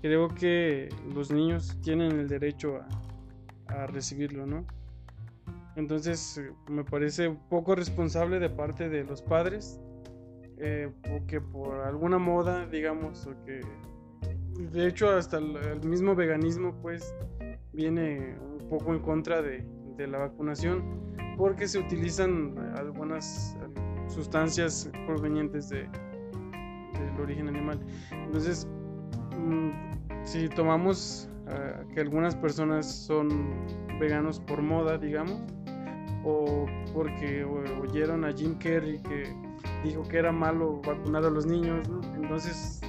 creo 0.00 0.28
que 0.28 0.88
los 1.14 1.30
niños 1.30 1.76
tienen 1.82 2.12
el 2.12 2.28
derecho 2.28 2.80
a, 3.66 3.86
recibirlo, 3.86 4.46
¿no? 4.46 4.64
Entonces 5.76 6.38
eh, 6.38 6.50
me 6.68 6.82
parece 6.82 7.30
poco 7.50 7.74
responsable 7.74 8.40
de 8.40 8.50
parte 8.50 8.88
de 8.88 9.04
los 9.04 9.22
padres 9.22 9.78
eh, 10.58 10.90
o 11.12 11.26
que 11.26 11.40
por 11.40 11.82
alguna 11.82 12.18
moda, 12.18 12.66
digamos, 12.66 13.26
o 13.26 13.44
que 13.44 13.60
de 14.72 14.88
hecho 14.88 15.10
hasta 15.10 15.38
el, 15.38 15.80
mismo 15.86 16.14
veganismo 16.14 16.74
pues 16.82 17.14
viene 17.72 18.34
un 18.38 18.68
poco 18.68 18.92
en 18.92 19.00
contra 19.00 19.42
de, 19.42 19.64
la 19.98 20.16
vacunación 20.16 21.19
porque 21.40 21.66
se 21.66 21.78
utilizan 21.78 22.54
algunas 22.76 23.56
sustancias 24.08 24.90
provenientes 25.06 25.70
de, 25.70 25.88
del 26.92 27.18
origen 27.18 27.48
animal. 27.48 27.80
Entonces, 28.12 28.68
mm, 29.38 29.70
si 30.22 30.50
tomamos 30.50 31.30
ah, 31.48 31.82
que 31.94 32.00
algunas 32.00 32.36
personas 32.36 32.84
son 32.86 33.66
veganos 33.98 34.38
por 34.40 34.60
moda, 34.60 34.98
digamos, 34.98 35.40
o 36.24 36.66
porque 36.92 37.42
oyeron 37.42 38.26
a 38.26 38.32
Jim 38.34 38.54
Carrey 38.58 39.00
que 39.02 39.34
dijo 39.82 40.02
que 40.02 40.18
era 40.18 40.32
malo 40.32 40.82
vacunar 40.86 41.24
a 41.24 41.30
los 41.30 41.46
niños, 41.46 41.88
Entonces, 42.16 42.82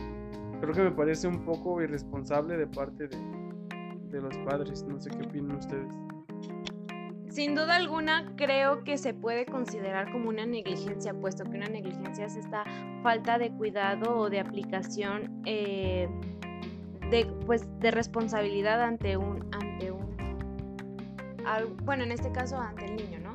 creo 0.60 0.74
que 0.74 0.84
me 0.84 0.92
parece 0.92 1.26
un 1.26 1.46
poco 1.46 1.82
irresponsable 1.82 2.58
de 2.58 2.68
parte 2.68 3.08
de, 3.08 4.22
los 4.22 4.38
padres. 4.40 4.84
No 4.84 5.00
sé 5.00 5.10
qué 5.10 5.24
opinan 5.24 5.56
ustedes. 5.56 5.96
Sin 7.32 7.56
duda 7.56 7.78
alguna, 7.78 8.34
creo 8.36 8.84
que 8.84 8.98
se 8.98 9.13
puede 9.13 9.46
considerar 9.46 10.12
como 10.12 10.28
una 10.28 10.46
negligencia, 10.46 11.13
puesto 11.13 11.46
que 11.46 11.52
una 11.52 11.70
negligencia 11.70 12.26
es 12.26 12.36
esta 12.36 12.65
falta 13.04 13.38
de 13.38 13.52
cuidado 13.52 14.17
o 14.17 14.30
de 14.30 14.41
aplicación 14.41 15.41
eh, 15.46 16.10
de, 17.10 17.26
pues, 17.46 17.65
de 17.80 17.89
responsabilidad 17.89 18.82
ante 18.82 19.15
un, 19.15 19.48
ante 19.54 19.94
un, 19.94 20.17
bueno, 21.86 22.04
en 22.04 22.12
este 22.12 22.34
caso 22.34 22.58
ante 22.58 22.84
el 22.84 22.98
niño, 22.98 23.20
¿no? 23.20 23.31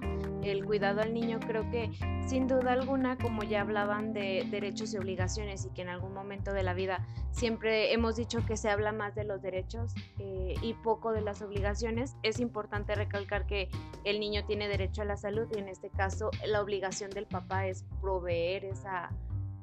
El 0.50 0.64
cuidado 0.64 1.00
al 1.00 1.12
niño 1.12 1.40
creo 1.40 1.68
que 1.70 1.90
sin 2.26 2.46
duda 2.46 2.72
alguna, 2.72 3.18
como 3.18 3.42
ya 3.42 3.60
hablaban 3.60 4.12
de 4.12 4.46
derechos 4.50 4.94
y 4.94 4.98
obligaciones 4.98 5.64
y 5.64 5.70
que 5.70 5.82
en 5.82 5.88
algún 5.88 6.14
momento 6.14 6.52
de 6.52 6.62
la 6.62 6.72
vida 6.72 7.04
siempre 7.30 7.92
hemos 7.92 8.16
dicho 8.16 8.44
que 8.46 8.56
se 8.56 8.70
habla 8.70 8.92
más 8.92 9.14
de 9.14 9.24
los 9.24 9.42
derechos 9.42 9.92
eh, 10.18 10.54
y 10.62 10.74
poco 10.74 11.12
de 11.12 11.20
las 11.20 11.42
obligaciones, 11.42 12.16
es 12.22 12.38
importante 12.40 12.94
recalcar 12.94 13.46
que 13.46 13.68
el 14.04 14.20
niño 14.20 14.44
tiene 14.44 14.68
derecho 14.68 15.02
a 15.02 15.04
la 15.04 15.16
salud 15.16 15.48
y 15.54 15.58
en 15.58 15.68
este 15.68 15.90
caso 15.90 16.30
la 16.46 16.62
obligación 16.62 17.10
del 17.10 17.26
papá 17.26 17.66
es 17.66 17.84
proveer 18.00 18.64
esa, 18.64 19.10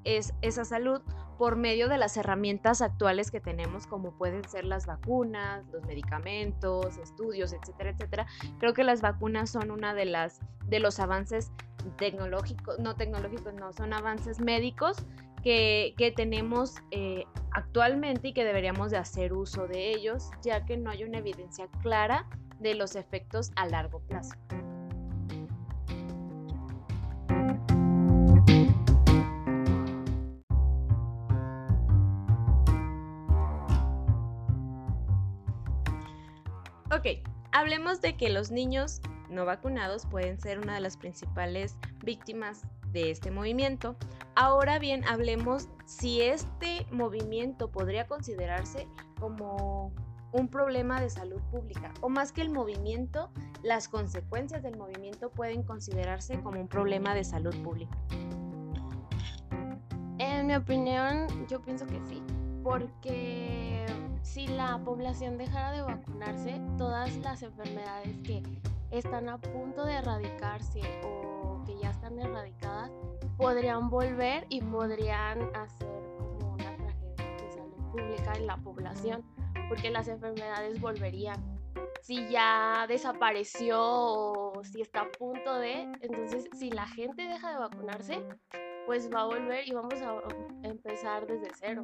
es, 0.04 0.34
esa 0.42 0.66
salud 0.66 1.02
por 1.38 1.56
medio 1.56 1.90
de 1.90 1.98
las 1.98 2.16
herramientas 2.18 2.82
actuales 2.82 3.32
que 3.32 3.42
tenemos, 3.42 3.88
como 3.88 4.12
pueden 4.18 4.48
ser 4.48 4.66
las 4.66 4.86
vacunas, 4.86 5.66
los 5.72 5.84
medicamentos, 5.86 6.98
estudios, 6.98 7.54
etcétera, 7.54 7.90
etcétera. 7.90 8.28
Creo 8.60 8.74
que 8.74 8.84
las 8.84 9.02
vacunas 9.02 9.50
son 9.50 9.72
una 9.72 9.94
de 9.94 10.06
las 10.06 10.40
de 10.68 10.80
los 10.80 11.00
avances 11.00 11.52
tecnológicos, 11.98 12.80
no 12.80 12.96
tecnológicos, 12.96 13.54
no, 13.54 13.74
son 13.74 13.94
avances 13.94 14.40
médicos 14.40 14.98
que, 15.44 16.14
tenemos 16.16 16.76
eh, 16.92 17.26
actualmente 17.52 18.30
y 18.30 18.34
que 18.34 18.46
deberíamos 18.46 18.92
de 18.92 18.98
hacer 18.98 19.34
uso 19.34 19.68
de 19.68 19.92
ellos, 19.92 20.30
ya 20.42 20.66
que 20.66 20.78
no 20.78 20.90
hay 20.90 21.04
una 21.04 21.18
evidencia 21.18 21.68
clara 21.82 22.28
de 22.60 22.76
los 22.76 22.96
efectos 22.96 23.52
a 23.56 23.68
largo 23.68 24.00
plazo. 24.00 24.34
Ok, 36.96 37.08
hablemos 37.52 38.02
de 38.02 38.16
que 38.16 38.30
los 38.30 38.52
niños 38.52 39.02
no 39.28 39.46
vacunados 39.46 40.06
pueden 40.06 40.40
ser 40.40 40.60
una 40.60 40.76
de 40.76 40.80
las 40.80 40.96
principales 40.96 41.76
víctimas 42.04 42.68
de 42.92 43.10
este 43.10 43.32
movimiento. 43.32 43.96
Ahora 44.36 44.78
bien, 44.78 45.04
hablemos 45.06 45.70
si 45.86 46.22
este 46.22 46.86
movimiento 46.92 47.72
podría 47.72 48.06
considerarse 48.06 48.88
como 49.20 49.92
un 50.34 50.48
problema 50.50 51.02
de 51.02 51.10
salud 51.10 51.42
pública 51.50 51.92
o 52.02 52.10
más 52.10 52.32
que 52.32 52.42
el 52.42 52.52
movimiento, 52.52 53.32
las 53.64 53.88
consecuencias 53.88 54.62
del 54.62 54.78
movimiento 54.78 55.32
pueden 55.32 55.64
considerarse 55.64 56.40
como 56.42 56.62
un 56.62 56.68
problema 56.68 57.16
de 57.16 57.24
salud 57.24 57.56
pública. 57.64 57.98
En 60.20 60.46
mi 60.46 60.54
opinión, 60.54 61.26
yo 61.48 61.60
pienso 61.60 61.88
que 61.88 62.00
sí, 62.08 62.22
porque 62.64 63.73
si 64.24 64.48
la 64.48 64.80
población 64.84 65.38
dejara 65.38 65.72
de 65.74 65.82
vacunarse, 65.82 66.60
todas 66.78 67.16
las 67.18 67.44
enfermedades 67.44 68.18
que 68.24 68.42
están 68.90 69.30
a 69.30 69.38
punto 69.38 69.86
de 69.86 69.94
erradicarse 69.94 70.82
o 71.04 71.62
que 71.66 71.78
ya 71.78 71.92
están 71.92 72.18
erradicadas, 72.20 72.92
podrían 73.38 73.90
volver 73.90 74.46
y 74.50 74.62
podrían 74.62 75.40
hacer 75.56 75.88
como 76.18 76.54
una 76.54 76.76
tragedia 76.76 77.38
de 77.38 77.52
salud 77.52 77.92
pública 77.92 78.34
en 78.36 78.48
la 78.48 78.58
población, 78.58 79.24
porque 79.68 79.92
las 79.92 80.08
enfermedades 80.08 80.80
volverían. 80.80 81.38
Si 82.02 82.28
ya 82.28 82.86
desapareció 82.88 83.80
o 83.80 84.64
si 84.64 84.82
está 84.82 85.02
a 85.02 85.12
punto 85.12 85.56
de, 85.56 85.84
entonces 86.02 86.50
si 86.54 86.70
la 86.72 86.88
gente 86.88 87.24
deja 87.24 87.52
de 87.52 87.58
vacunarse, 87.60 88.24
pues 88.86 89.10
va 89.14 89.22
a 89.22 89.26
volver 89.26 89.68
y 89.68 89.74
vamos 89.74 90.02
a 90.02 90.22
empezar 90.64 91.26
desde 91.28 91.50
cero. 91.56 91.82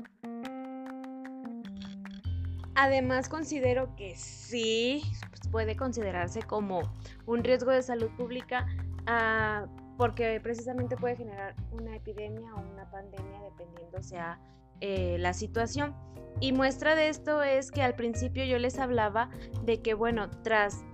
Además 2.82 3.28
considero 3.28 3.94
que 3.98 4.16
sí 4.16 5.04
puede 5.52 5.76
considerarse 5.76 6.42
como 6.42 6.80
un 7.26 7.44
riesgo 7.44 7.72
de 7.72 7.82
salud 7.82 8.10
pública 8.16 8.68
ah, 9.06 9.66
porque 9.98 10.40
precisamente 10.42 10.96
puede 10.96 11.18
generar 11.18 11.58
una 11.74 11.98
epidemia 11.98 12.56
o 12.56 12.62
una 12.72 12.90
pandemia 12.90 13.42
dependiendo 13.42 14.02
sea 14.02 14.40
eh, 14.80 15.18
la 15.20 15.34
situación. 15.34 15.94
Y 16.40 16.54
muestra 16.54 16.96
de 16.96 17.10
esto 17.10 17.44
es 17.44 17.70
que 17.70 17.82
al 17.82 17.96
principio 17.96 18.46
yo 18.46 18.58
les 18.60 18.80
hablaba 18.80 19.30
de 19.66 19.82
que, 19.82 19.94
bueno, 19.94 20.30
tras, 20.42 20.86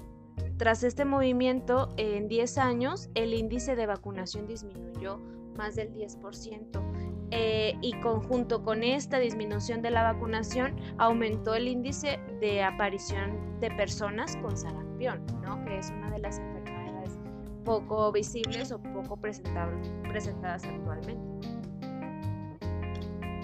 tras 0.58 0.82
este 0.82 1.06
movimiento, 1.06 1.90
en 1.98 2.28
10 2.28 2.58
años, 2.58 3.12
el 3.14 3.36
índice 3.36 3.76
de 3.76 3.86
vacunación 3.86 4.48
disminuyó 4.48 5.20
más 5.56 5.76
del 5.76 5.94
10%. 5.94 6.95
Eh, 7.32 7.76
y 7.82 7.94
conjunto 8.02 8.64
con 8.64 8.84
esta 8.84 9.18
disminución 9.20 9.82
de 9.82 9.90
la 9.90 10.04
vacunación 10.04 10.76
aumentó 10.98 11.56
el 11.56 11.68
índice 11.68 12.20
de 12.40 12.64
aparición 12.64 13.60
de 13.60 13.72
personas 13.72 14.38
con 14.38 14.56
sarampión, 14.56 15.26
¿no? 15.42 15.64
que 15.66 15.80
es 15.80 15.90
una 15.90 16.12
de 16.12 16.20
las 16.20 16.38
enfermedades 16.38 17.18
poco 17.64 18.12
visibles 18.12 18.72
o 18.72 18.80
poco 18.80 19.18
presentadas 19.18 20.64
actualmente. 20.66 21.36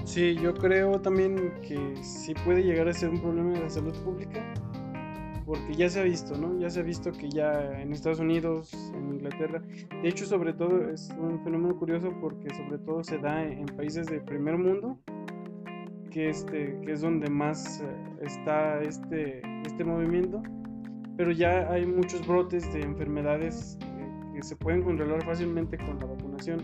Sí, 0.06 0.36
yo 0.36 0.54
creo 0.54 1.00
también 1.00 1.54
que 1.62 1.96
sí 2.04 2.34
puede 2.46 2.64
llegar 2.64 2.88
a 2.88 2.94
ser 2.94 3.10
un 3.10 3.22
problema 3.22 3.54
de 3.54 3.62
la 3.62 3.70
salud 3.70 3.96
pública, 4.04 4.44
porque 5.52 5.74
ya 5.74 5.90
se 5.90 6.00
ha 6.00 6.04
visto, 6.04 6.38
¿no? 6.38 6.58
Ya 6.62 6.70
se 6.70 6.80
ha 6.80 6.84
visto 6.84 7.12
que 7.12 7.30
ya 7.30 7.82
en 7.82 7.92
Estados 7.92 8.22
Unidos, 8.22 8.74
en 8.96 9.16
Inglaterra, 9.16 9.62
de 10.02 10.08
hecho 10.08 10.26
sobre 10.26 10.54
todo 10.54 10.90
es 10.90 11.14
un 11.20 11.44
fenómeno 11.44 11.76
curioso 11.78 12.14
porque 12.22 12.56
sobre 12.56 12.78
todo 12.78 13.04
se 13.04 13.18
da 13.18 13.44
en 13.44 13.66
países 13.66 14.08
de 14.08 14.22
primer 14.22 14.58
mundo, 14.58 14.98
que, 16.10 16.30
este, 16.30 16.80
que 16.86 16.94
es 16.94 17.02
donde 17.02 17.30
más 17.30 17.82
eh, 17.82 17.86
está 18.22 18.82
este, 18.82 19.42
este 19.66 19.84
movimiento, 19.84 20.42
pero 21.18 21.34
ya 21.34 21.70
hay 21.70 21.86
muchos 21.86 22.26
brotes 22.26 22.72
de 22.72 22.84
enfermedades 22.84 23.78
eh, 23.82 24.10
que 24.34 24.44
se 24.44 24.56
pueden 24.56 24.84
controlar 24.84 25.22
fácilmente 25.26 25.78
con 25.78 26.00
la 26.00 26.06
vacunación. 26.06 26.64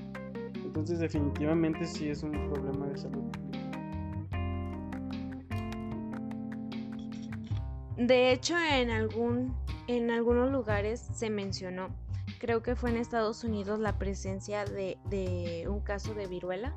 Entonces 0.63 0.99
definitivamente 0.99 1.83
sí 1.83 2.07
es 2.07 2.23
un 2.23 2.31
problema 2.31 2.87
de 2.87 2.97
salud. 2.97 3.26
De 7.97 8.31
hecho, 8.31 8.55
en, 8.57 8.91
algún, 8.91 9.55
en 9.87 10.11
algunos 10.11 10.51
lugares 10.51 11.05
se 11.13 11.29
mencionó, 11.29 11.89
creo 12.39 12.61
que 12.61 12.75
fue 12.75 12.91
en 12.91 12.97
Estados 12.97 13.43
Unidos, 13.43 13.79
la 13.79 13.97
presencia 13.97 14.65
de, 14.65 14.97
de 15.09 15.65
un 15.67 15.79
caso 15.79 16.13
de 16.13 16.27
viruela 16.27 16.73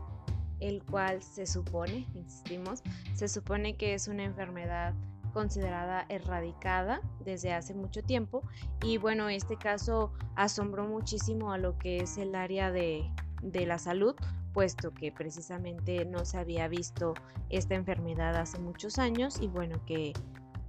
el 0.61 0.85
cual 0.85 1.23
se 1.23 1.47
supone, 1.47 2.07
insistimos, 2.15 2.83
se 3.15 3.29
supone 3.29 3.77
que 3.77 3.95
es 3.95 4.09
una 4.09 4.25
enfermedad 4.25 4.95
considerada 5.33 6.07
erradicada 6.09 7.01
desde 7.25 7.53
hace 7.53 7.75
mucho 7.75 8.03
tiempo. 8.03 8.43
Y 8.83 8.99
bueno, 8.99 9.29
este 9.29 9.57
caso 9.57 10.13
asombró 10.37 10.87
muchísimo 10.87 11.53
a 11.53 11.59
lo 11.59 11.79
que 11.79 11.99
es 11.99 12.19
el 12.19 12.35
área 12.35 12.71
de, 12.71 13.11
la 13.43 13.79
salud, 13.79 14.15
puesto 14.53 14.93
que 14.93 15.13
precisamente 15.13 16.05
no 16.05 16.25
se 16.25 16.39
había 16.39 16.69
visto 16.69 17.15
esta 17.49 17.75
enfermedad 17.75 18.37
hace 18.37 18.59
muchos 18.59 18.99
años 18.99 19.41
y 19.41 19.49
bueno, 19.49 19.85
que, 19.87 20.13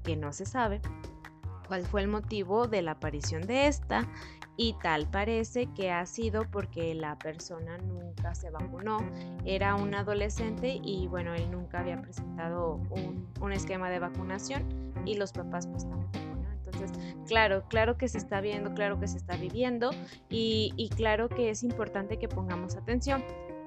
que 0.03 0.15
no 0.15 0.33
se 0.33 0.45
sabe 0.45 0.81
cuál 1.67 1.85
fue 1.85 2.01
el 2.01 2.07
motivo 2.09 2.67
de 2.67 2.81
la 2.81 2.91
aparición 2.91 3.43
de 3.43 3.67
esta 3.67 4.05
y 4.57 4.73
tal 4.83 5.07
parece 5.07 5.67
que 5.67 5.89
ha 5.89 6.05
sido 6.05 6.43
porque 6.51 6.93
la 6.93 7.17
persona 7.17 7.77
nunca 7.77 8.35
se 8.35 8.49
vacunó, 8.49 8.99
era 9.45 9.75
un 9.75 9.95
adolescente 9.95 10.79
y 10.83 11.07
bueno, 11.07 11.33
él 11.33 11.49
nunca 11.49 11.79
había 11.79 12.01
presentado 12.01 12.81
un, 12.89 13.53
esquema 13.53 13.89
de 13.89 13.99
vacunación 13.99 14.63
y 15.05 15.15
los 15.15 15.31
papás 15.31 15.67
pues 15.67 15.87
tampoco. 15.87 16.19
Entonces, 16.65 17.15
claro, 17.25 17.63
claro 17.69 17.97
que 17.97 18.07
se 18.07 18.17
está 18.17 18.39
viendo, 18.39 18.73
claro 18.73 18.99
que 18.99 19.07
se 19.07 19.17
está 19.17 19.35
viviendo 19.35 19.91
y, 20.29 20.73
y 20.77 20.89
claro 20.89 21.27
que 21.27 21.49
es 21.49 21.63
importante 21.63 22.19
que 22.19 22.27
pongamos 22.27 22.75
atención. 22.75 23.23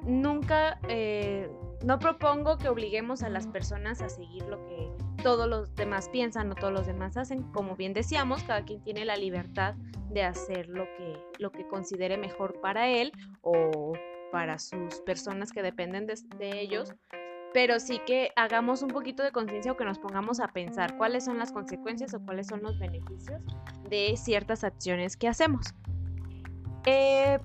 Nunca, 0.06 0.78
eh, 0.88 1.50
no 1.84 1.98
propongo 1.98 2.56
que 2.56 2.68
obliguemos 2.68 3.22
a 3.22 3.28
las 3.28 3.46
personas 3.46 4.00
a 4.00 4.08
seguir 4.08 4.42
lo 4.44 4.64
que 4.66 4.90
todos 5.22 5.46
los 5.46 5.74
demás 5.74 6.08
piensan 6.08 6.50
o 6.50 6.54
todos 6.54 6.72
los 6.72 6.86
demás 6.86 7.16
hacen. 7.18 7.42
Como 7.52 7.76
bien 7.76 7.92
decíamos, 7.92 8.42
cada 8.42 8.64
quien 8.64 8.82
tiene 8.82 9.04
la 9.04 9.16
libertad 9.16 9.74
de 10.10 10.22
hacer 10.22 10.68
lo 10.68 10.84
que, 10.96 11.22
lo 11.38 11.52
que 11.52 11.66
considere 11.68 12.16
mejor 12.16 12.58
para 12.60 12.88
él 12.88 13.12
o 13.42 13.92
para 14.32 14.58
sus 14.58 15.00
personas 15.02 15.52
que 15.52 15.62
dependen 15.62 16.06
de, 16.06 16.60
ellos, 16.60 16.94
pero 17.52 17.78
sí 17.78 18.00
que 18.06 18.30
hagamos 18.34 18.82
un 18.82 18.88
poquito 18.88 19.22
de 19.22 19.30
conciencia 19.30 19.72
o 19.72 19.76
que 19.76 19.84
nos 19.84 19.98
pongamos 19.98 20.40
a 20.40 20.48
pensar 20.48 20.96
cuáles 20.96 21.26
son 21.26 21.38
las 21.38 21.52
consecuencias 21.52 22.14
o 22.14 22.20
cuáles 22.20 22.46
son 22.46 22.62
los 22.62 22.78
beneficios 22.78 23.42
de 23.90 24.14
ciertas 24.16 24.64
acciones 24.64 25.16
que 25.16 25.28
hacemos. 25.28 25.74
Eh, 26.86 27.38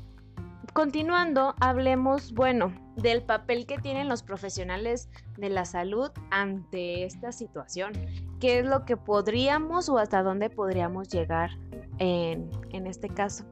continuando, 0.74 1.56
hablemos, 1.60 2.34
bueno, 2.34 2.74
del 3.02 3.24
papel 3.24 3.66
que 3.66 3.78
tienen 3.78 4.08
los 4.08 4.24
profesionales 4.24 5.10
de 5.38 5.50
la 5.50 5.66
salud 5.66 6.12
ante 6.32 7.04
esta 7.04 7.32
situación. 7.32 7.94
¿Qué 8.40 8.60
es 8.60 8.66
lo 8.66 8.86
que 8.86 8.98
podríamos 8.98 9.90
o 9.90 9.98
hasta 9.98 10.24
dónde 10.24 10.50
podríamos 10.50 11.10
llegar 11.10 11.52
en, 11.98 12.50
en 12.72 12.88
este 12.88 13.10
caso? 13.10 13.46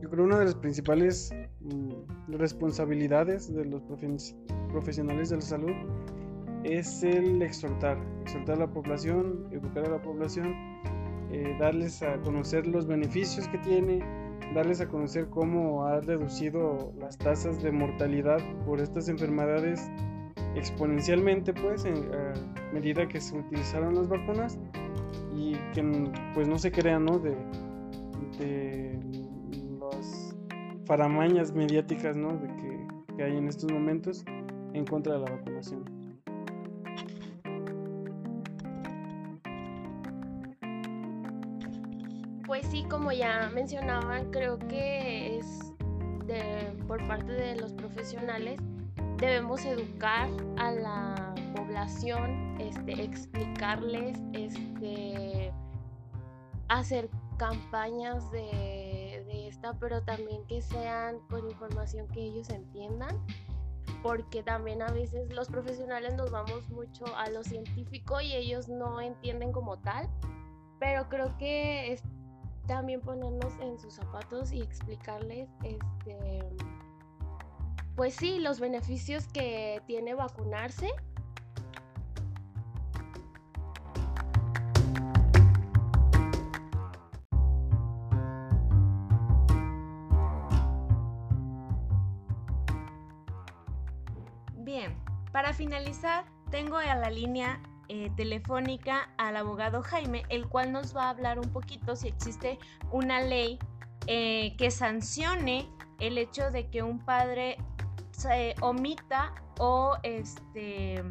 Yo 0.00 0.10
creo 0.10 0.24
una 0.24 0.38
de 0.38 0.46
las 0.46 0.54
principales 0.54 1.32
mm, 1.60 2.32
responsabilidades 2.32 3.52
de 3.52 3.64
los 3.64 3.82
profesionales 4.70 5.30
de 5.30 5.36
la 5.36 5.42
salud 5.42 5.72
es 6.64 7.02
el 7.02 7.42
exhortar, 7.42 7.98
exhortar 8.22 8.56
a 8.56 8.60
la 8.60 8.72
población, 8.72 9.48
educar 9.50 9.84
a 9.84 9.90
la 9.90 10.02
población, 10.02 10.54
eh, 11.30 11.56
darles 11.58 12.02
a 12.02 12.20
conocer 12.22 12.66
los 12.66 12.86
beneficios 12.86 13.48
que 13.48 13.58
tiene, 13.58 14.00
darles 14.54 14.80
a 14.80 14.88
conocer 14.88 15.28
cómo 15.28 15.84
ha 15.86 16.00
reducido 16.00 16.92
las 16.98 17.16
tasas 17.18 17.62
de 17.62 17.72
mortalidad 17.72 18.38
por 18.64 18.80
estas 18.80 19.08
enfermedades 19.08 19.90
exponencialmente 20.54 21.52
pues 21.52 21.84
a 21.86 22.72
medida 22.72 23.08
que 23.08 23.20
se 23.20 23.36
utilizaron 23.38 23.94
las 23.94 24.08
vacunas 24.08 24.58
y 25.34 25.54
que 25.72 25.82
pues 26.34 26.48
no 26.48 26.58
se 26.58 26.70
crean 26.70 27.04
¿no? 27.04 27.18
de, 27.18 27.34
de 28.38 28.98
las 29.80 30.36
faramañas 30.84 31.52
mediáticas 31.52 32.16
¿no? 32.16 32.36
de 32.36 32.48
que, 32.56 33.14
que 33.16 33.22
hay 33.22 33.36
en 33.36 33.48
estos 33.48 33.70
momentos 33.72 34.24
en 34.74 34.84
contra 34.84 35.14
de 35.14 35.20
la 35.20 35.30
vacunación. 35.30 36.01
Pues 42.62 42.70
sí, 42.70 42.84
como 42.84 43.10
ya 43.10 43.50
mencionaban, 43.52 44.30
creo 44.30 44.56
que 44.56 45.38
es 45.38 45.72
por 46.86 47.04
parte 47.08 47.32
de 47.32 47.56
los 47.56 47.72
profesionales 47.72 48.60
debemos 49.16 49.64
educar 49.64 50.30
a 50.58 50.70
la 50.70 51.34
población, 51.56 52.56
este, 52.60 53.02
explicarles, 53.02 54.16
este, 54.32 55.52
hacer 56.68 57.10
campañas 57.36 58.30
de, 58.30 59.24
de 59.26 59.48
esta, 59.48 59.74
pero 59.80 60.00
también 60.02 60.46
que 60.46 60.62
sean 60.62 61.18
con 61.28 61.50
información 61.50 62.06
que 62.08 62.20
ellos 62.20 62.48
entiendan 62.50 63.20
porque 64.04 64.44
también 64.44 64.82
a 64.82 64.92
veces 64.92 65.32
los 65.32 65.48
profesionales 65.48 66.14
nos 66.14 66.30
vamos 66.30 66.68
mucho 66.70 67.04
a 67.16 67.28
lo 67.28 67.42
científico 67.42 68.20
y 68.20 68.34
ellos 68.34 68.68
no 68.68 69.00
entienden 69.00 69.50
como 69.50 69.80
tal, 69.80 70.08
pero 70.78 71.08
creo 71.08 71.36
que 71.38 71.92
también 72.66 73.00
ponernos 73.00 73.52
en 73.60 73.78
sus 73.78 73.94
zapatos 73.94 74.52
y 74.52 74.60
explicarles 74.62 75.48
este 75.62 76.42
pues 77.94 78.14
sí 78.14 78.38
los 78.38 78.58
beneficios 78.58 79.26
que 79.28 79.82
tiene 79.86 80.14
vacunarse. 80.14 80.90
Bien, 94.56 94.96
para 95.32 95.52
finalizar, 95.52 96.24
tengo 96.50 96.78
a 96.78 96.94
la 96.94 97.10
línea 97.10 97.60
eh, 97.88 98.10
telefónica 98.16 99.10
al 99.18 99.36
abogado 99.36 99.82
Jaime, 99.82 100.24
el 100.28 100.48
cual 100.48 100.72
nos 100.72 100.96
va 100.96 101.04
a 101.04 101.10
hablar 101.10 101.38
un 101.38 101.50
poquito 101.52 101.96
si 101.96 102.08
existe 102.08 102.58
una 102.90 103.20
ley 103.20 103.58
eh, 104.06 104.54
que 104.56 104.70
sancione 104.70 105.68
el 106.00 106.18
hecho 106.18 106.50
de 106.50 106.68
que 106.68 106.82
un 106.82 106.98
padre 106.98 107.58
se 108.10 108.54
omita 108.60 109.34
o 109.58 109.96
este 110.02 111.02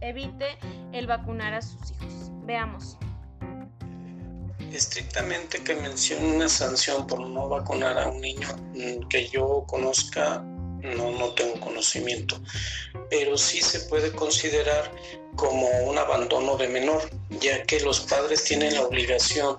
evite 0.00 0.58
el 0.92 1.06
vacunar 1.06 1.54
a 1.54 1.62
sus 1.62 1.90
hijos. 1.90 2.30
Veamos. 2.44 2.96
Estrictamente 4.72 5.62
que 5.62 5.74
mencione 5.74 6.36
una 6.36 6.48
sanción 6.48 7.06
por 7.06 7.20
no 7.20 7.48
vacunar 7.48 7.98
a 7.98 8.08
un 8.08 8.20
niño 8.20 8.48
mm, 8.74 9.08
que 9.08 9.28
yo 9.28 9.64
conozca, 9.66 10.44
no, 10.82 11.10
no 11.12 11.30
tengo 11.34 11.58
conocimiento 11.60 12.40
pero 13.10 13.36
sí 13.36 13.60
se 13.60 13.80
puede 13.80 14.12
considerar 14.12 14.90
como 15.36 15.68
un 15.84 15.98
abandono 15.98 16.56
de 16.56 16.68
menor, 16.68 17.10
ya 17.40 17.62
que 17.64 17.80
los 17.80 18.00
padres 18.00 18.44
tienen 18.44 18.74
la 18.74 18.82
obligación 18.82 19.58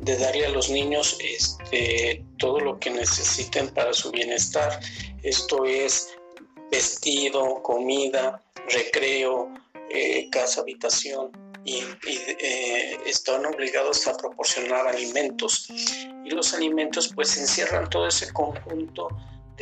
de 0.00 0.16
darle 0.18 0.46
a 0.46 0.50
los 0.50 0.68
niños 0.68 1.16
este, 1.20 2.24
todo 2.38 2.58
lo 2.58 2.78
que 2.80 2.90
necesiten 2.90 3.68
para 3.68 3.92
su 3.92 4.10
bienestar. 4.10 4.80
Esto 5.22 5.64
es 5.64 6.08
vestido, 6.70 7.62
comida, 7.62 8.42
recreo, 8.68 9.52
eh, 9.90 10.28
casa, 10.30 10.62
habitación, 10.62 11.30
y, 11.64 11.84
eh, 12.08 12.98
están 13.06 13.46
obligados 13.46 14.08
a 14.08 14.16
proporcionar 14.16 14.88
alimentos. 14.88 15.68
Y 16.24 16.30
los 16.30 16.52
alimentos 16.54 17.12
pues 17.14 17.36
encierran 17.36 17.88
todo 17.88 18.08
ese 18.08 18.32
conjunto 18.32 19.08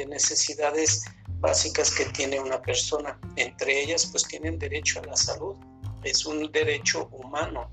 de 0.01 0.07
necesidades 0.07 1.05
básicas 1.40 1.90
que 1.90 2.07
tiene 2.07 2.40
una 2.40 2.61
persona. 2.61 3.18
Entre 3.36 3.82
ellas, 3.82 4.07
pues 4.07 4.24
tienen 4.24 4.59
derecho 4.59 5.01
a 5.01 5.07
la 5.07 5.16
salud. 5.16 5.57
Es 6.03 6.26
un 6.26 6.51
derecho 6.51 7.09
humano. 7.12 7.70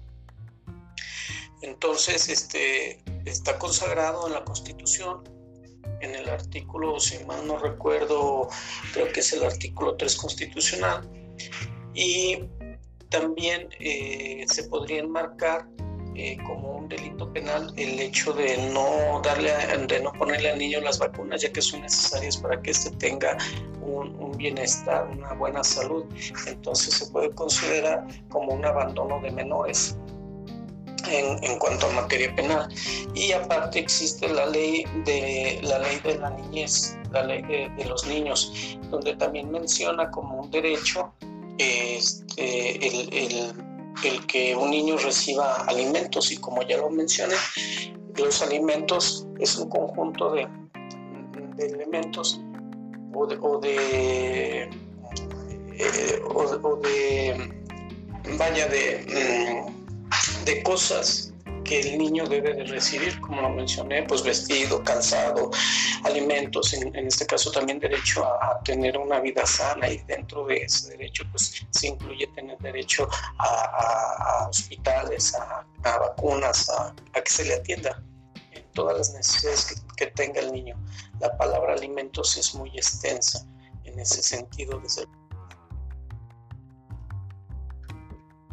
Entonces, 1.62 2.30
este, 2.30 3.02
está 3.26 3.58
consagrado 3.58 4.28
en 4.28 4.34
la 4.34 4.44
Constitución, 4.44 5.24
en 6.02 6.14
el 6.14 6.30
artículo, 6.30 7.00
si 7.00 7.24
mal 7.26 7.48
no 7.48 7.58
recuerdo, 7.58 8.50
creo 8.94 9.12
que 9.12 9.22
es 9.22 9.34
el 9.34 9.44
artículo 9.44 9.96
3 9.96 10.16
constitucional, 10.16 11.10
y 11.96 12.44
también 13.10 13.70
eh, 13.80 14.46
se 14.48 14.66
podría 14.66 15.00
enmarcar 15.00 15.68
eh, 16.18 16.38
como 16.46 16.78
un 16.78 16.90
delito 16.90 17.32
penal 17.32 17.72
el 17.78 18.00
hecho 18.00 18.34
de 18.34 18.58
no 18.74 19.22
darle 19.24 19.52
de 19.88 20.00
no 20.02 20.12
ponerle 20.14 20.50
al 20.50 20.58
niño 20.58 20.82
las 20.82 21.00
vacunas 21.00 21.42
ya 21.42 21.52
que 21.52 21.62
son 21.62 21.82
necesarias 21.82 22.38
para 22.38 22.62
que 22.62 22.72
éste 22.72 22.92
tenga 22.98 23.38
un, 23.82 24.16
un, 24.20 24.32
bienestar 24.32 25.08
una 25.08 25.34
buena 25.34 25.64
salud 25.64 26.06
entonces 26.48 26.96
se 26.96 27.08
puede 27.08 27.30
considerar 27.32 28.08
como 28.30 28.54
un 28.54 28.66
abandono 28.66 29.20
de 29.22 29.32
menores 29.32 29.96
en, 31.10 31.44
en, 31.44 31.60
cuanto 31.60 31.88
a 31.88 31.92
materia 31.92 32.36
penal. 32.36 32.68
Y 33.14 33.32
aparte 33.32 33.80
existe 33.80 34.28
la 34.28 34.46
ley 34.48 34.84
de 35.06 35.60
la 35.64 35.80
ley 35.80 36.00
de 36.04 36.18
la 36.18 36.32
niñez, 36.32 36.98
la 37.12 37.24
ley 37.24 37.42
de, 37.44 37.70
de 37.78 37.86
los 37.86 38.06
niños, 38.08 38.52
donde 38.90 39.16
también 39.16 39.50
menciona 39.52 40.10
como 40.12 40.42
un 40.42 40.52
derecho 40.52 41.14
este, 41.58 42.88
el, 42.88 43.14
el, 43.14 43.67
el, 44.04 44.26
que 44.26 44.56
un 44.56 44.72
niño 44.72 44.98
reciba 44.98 45.56
alimentos. 45.68 46.32
Y 46.32 46.38
como 46.38 46.62
ya 46.64 46.78
lo 46.78 46.90
mencioné, 46.90 47.36
los 48.16 48.42
alimentos 48.42 49.28
es 49.40 49.56
un 49.58 49.70
conjunto 49.70 50.32
de, 50.32 50.48
elementos 51.60 52.40
o 53.14 53.26
de, 53.26 53.38
o 53.42 53.60
de, 53.60 54.70
eh, 55.74 56.22
o, 56.34 56.76
de 56.78 57.54
vaya 58.38 58.68
de 58.68 59.66
de 60.48 60.64
cosas 60.64 61.27
que 61.68 61.82
el 61.82 61.98
niño 61.98 62.26
debe 62.26 62.54
de 62.54 62.64
recibir, 62.64 63.20
como 63.20 63.42
lo 63.42 63.50
mencioné, 63.50 64.04
pues 64.04 64.24
vestido, 64.24 64.82
calzado, 64.84 65.52
alimentos, 66.04 66.74
en, 66.74 66.96
este 66.96 67.26
caso 67.26 67.52
también 67.52 67.80
derecho 67.80 68.26
a, 68.26 68.60
tener 68.64 68.98
una 68.98 69.20
vida 69.20 69.46
sana 69.46 69.90
y 69.90 69.98
dentro 70.08 70.46
de 70.46 70.58
ese 70.64 70.92
derecho 70.92 71.24
pues 71.32 71.66
se 71.70 71.88
incluye 71.88 72.26
tener 72.28 72.58
derecho 72.60 73.08
a, 73.38 74.48
hospitales, 74.50 75.36
a, 75.36 75.66
vacunas, 75.84 76.70
a, 76.70 76.96
que 77.22 77.30
se 77.30 77.46
le 77.46 77.56
atienda 77.56 78.02
en 78.52 78.64
todas 78.72 78.98
las 78.98 79.14
necesidades 79.14 79.84
que, 79.96 80.08
tenga 80.08 80.40
el 80.40 80.54
niño. 80.54 80.76
La 81.20 81.36
palabra 81.38 81.74
alimentos 81.74 82.38
es 82.38 82.56
muy 82.56 82.70
extensa 82.70 83.46
en 83.84 84.00
ese 84.00 84.22
sentido 84.22 84.80
desde 84.80 85.06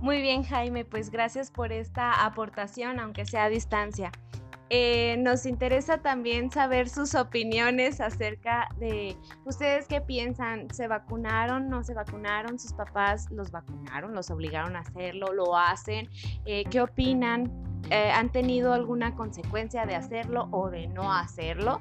Muy 0.05 0.21
bien, 0.21 0.43
Jaime, 0.43 0.85
pues 0.85 1.09
gracias 1.09 1.51
por 1.51 1.73
esta 1.73 2.27
aportación, 2.27 3.01
aunque 3.01 3.25
sea 3.25 3.45
a 3.45 3.49
distancia. 3.49 4.13
Eh, 4.69 5.17
nos 5.17 5.47
interesa 5.47 5.97
también 5.97 6.51
saber 6.51 6.91
sus 6.91 7.15
opiniones 7.15 8.03
acerca 8.03 8.69
de 8.77 9.17
ustedes 9.47 9.87
qué 9.89 10.03
piensan, 10.03 10.69
¿se 10.75 10.89
vacunaron, 10.89 11.71
no 11.71 11.83
se 11.85 11.95
vacunaron? 11.95 12.59
¿Sus 12.59 12.75
papás 12.75 13.31
los 13.31 13.51
vacunaron, 13.51 14.15
los 14.15 14.31
obligaron 14.31 14.77
a 14.77 14.81
hacerlo, 14.81 15.33
lo 15.33 15.57
hacen? 15.57 16.11
Eh, 16.45 16.65
¿Qué 16.71 16.83
opinan? 16.83 17.51
Eh, 17.89 18.11
¿Han 18.11 18.31
tenido 18.31 18.75
alguna 18.75 19.15
consecuencia 19.15 19.87
de 19.87 19.95
hacerlo 19.95 20.49
o 20.51 20.69
de 20.69 20.87
no 20.87 21.15
hacerlo? 21.15 21.81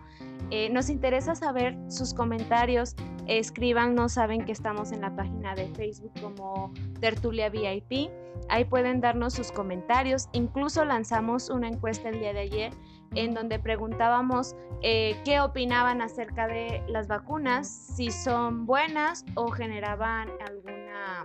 Eh, 0.52 0.70
nos 0.70 0.90
interesa 0.90 1.36
saber 1.36 1.78
sus 1.88 2.14
comentarios. 2.14 2.96
Escríbanos, 3.28 4.14
saben 4.14 4.46
que 4.46 4.52
estamos 4.52 4.92
en 4.92 5.02
la 5.02 5.16
página 5.16 5.56
de 5.56 5.68
Facebook 5.70 6.12
como 6.22 6.74
Tertulia 7.00 7.50
VIP. 7.50 8.12
Ahí 8.50 8.66
pueden 8.66 9.02
darnos 9.02 9.34
sus 9.34 9.52
comentarios. 9.52 10.30
Incluso 10.34 10.84
lanzamos 10.86 11.50
una 11.50 11.68
encuesta 11.68 12.10
el 12.10 12.20
día 12.20 12.34
de 12.34 12.40
ayer 12.42 12.74
en 13.16 13.34
donde 13.34 13.60
preguntábamos 13.60 14.56
eh, 14.82 15.16
qué 15.24 15.40
opinaban 15.40 16.02
acerca 16.02 16.48
de 16.48 16.84
las 16.88 17.08
vacunas, 17.08 17.68
si 17.96 18.12
son 18.12 18.66
buenas 18.66 19.24
o 19.36 19.50
generaban 19.50 20.30
alguna 20.46 21.24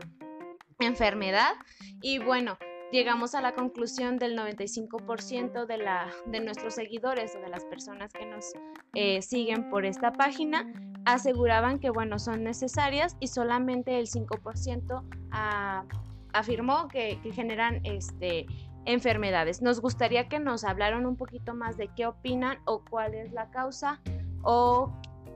enfermedad. 0.80 1.54
Y 2.02 2.18
bueno, 2.18 2.58
llegamos 2.90 3.34
a 3.34 3.40
la 3.40 3.54
conclusión 3.54 4.18
del 4.18 4.36
95% 4.36 5.66
de, 5.66 5.78
la, 5.78 6.10
de 6.26 6.40
nuestros 6.40 6.74
seguidores 6.74 7.34
o 7.36 7.40
de 7.40 7.48
las 7.48 7.64
personas 7.64 8.12
que 8.12 8.26
nos 8.26 8.52
eh, 8.94 9.22
siguen 9.22 9.68
por 9.70 9.84
esta 9.84 10.12
página 10.12 10.66
aseguraban 11.04 11.78
que, 11.78 11.90
bueno, 11.90 12.18
son 12.18 12.44
necesarias 12.44 13.16
y 13.20 13.28
solamente 13.28 13.98
el 13.98 14.06
5% 14.06 15.02
ah, 15.30 15.84
afirmó 16.32 16.88
que, 16.88 17.18
que, 17.22 17.32
generan 17.32 17.80
este, 17.84 18.46
enfermedades. 18.84 19.62
Nos 19.62 19.80
gustaría 19.80 20.28
que 20.28 20.38
nos 20.38 20.64
hablaran 20.64 21.06
un 21.06 21.16
poquito 21.16 21.54
más 21.54 21.76
de 21.78 21.88
qué 21.96 22.06
opinan 22.06 22.58
o 22.66 22.82
cuál 22.90 23.14
es 23.14 23.32
la 23.32 23.50
causa 23.50 24.00
o 24.42 24.92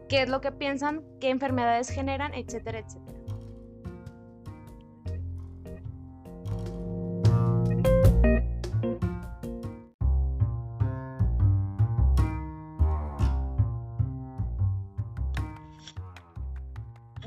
qué 0.09 0.23
es 0.23 0.29
lo 0.29 0.43
que 0.43 0.53
piensan, 0.53 1.03
qué 1.21 1.31
enfermedades 1.31 1.89
generan, 1.89 2.35
etcétera, 2.35 2.81
etcétera. 2.81 3.22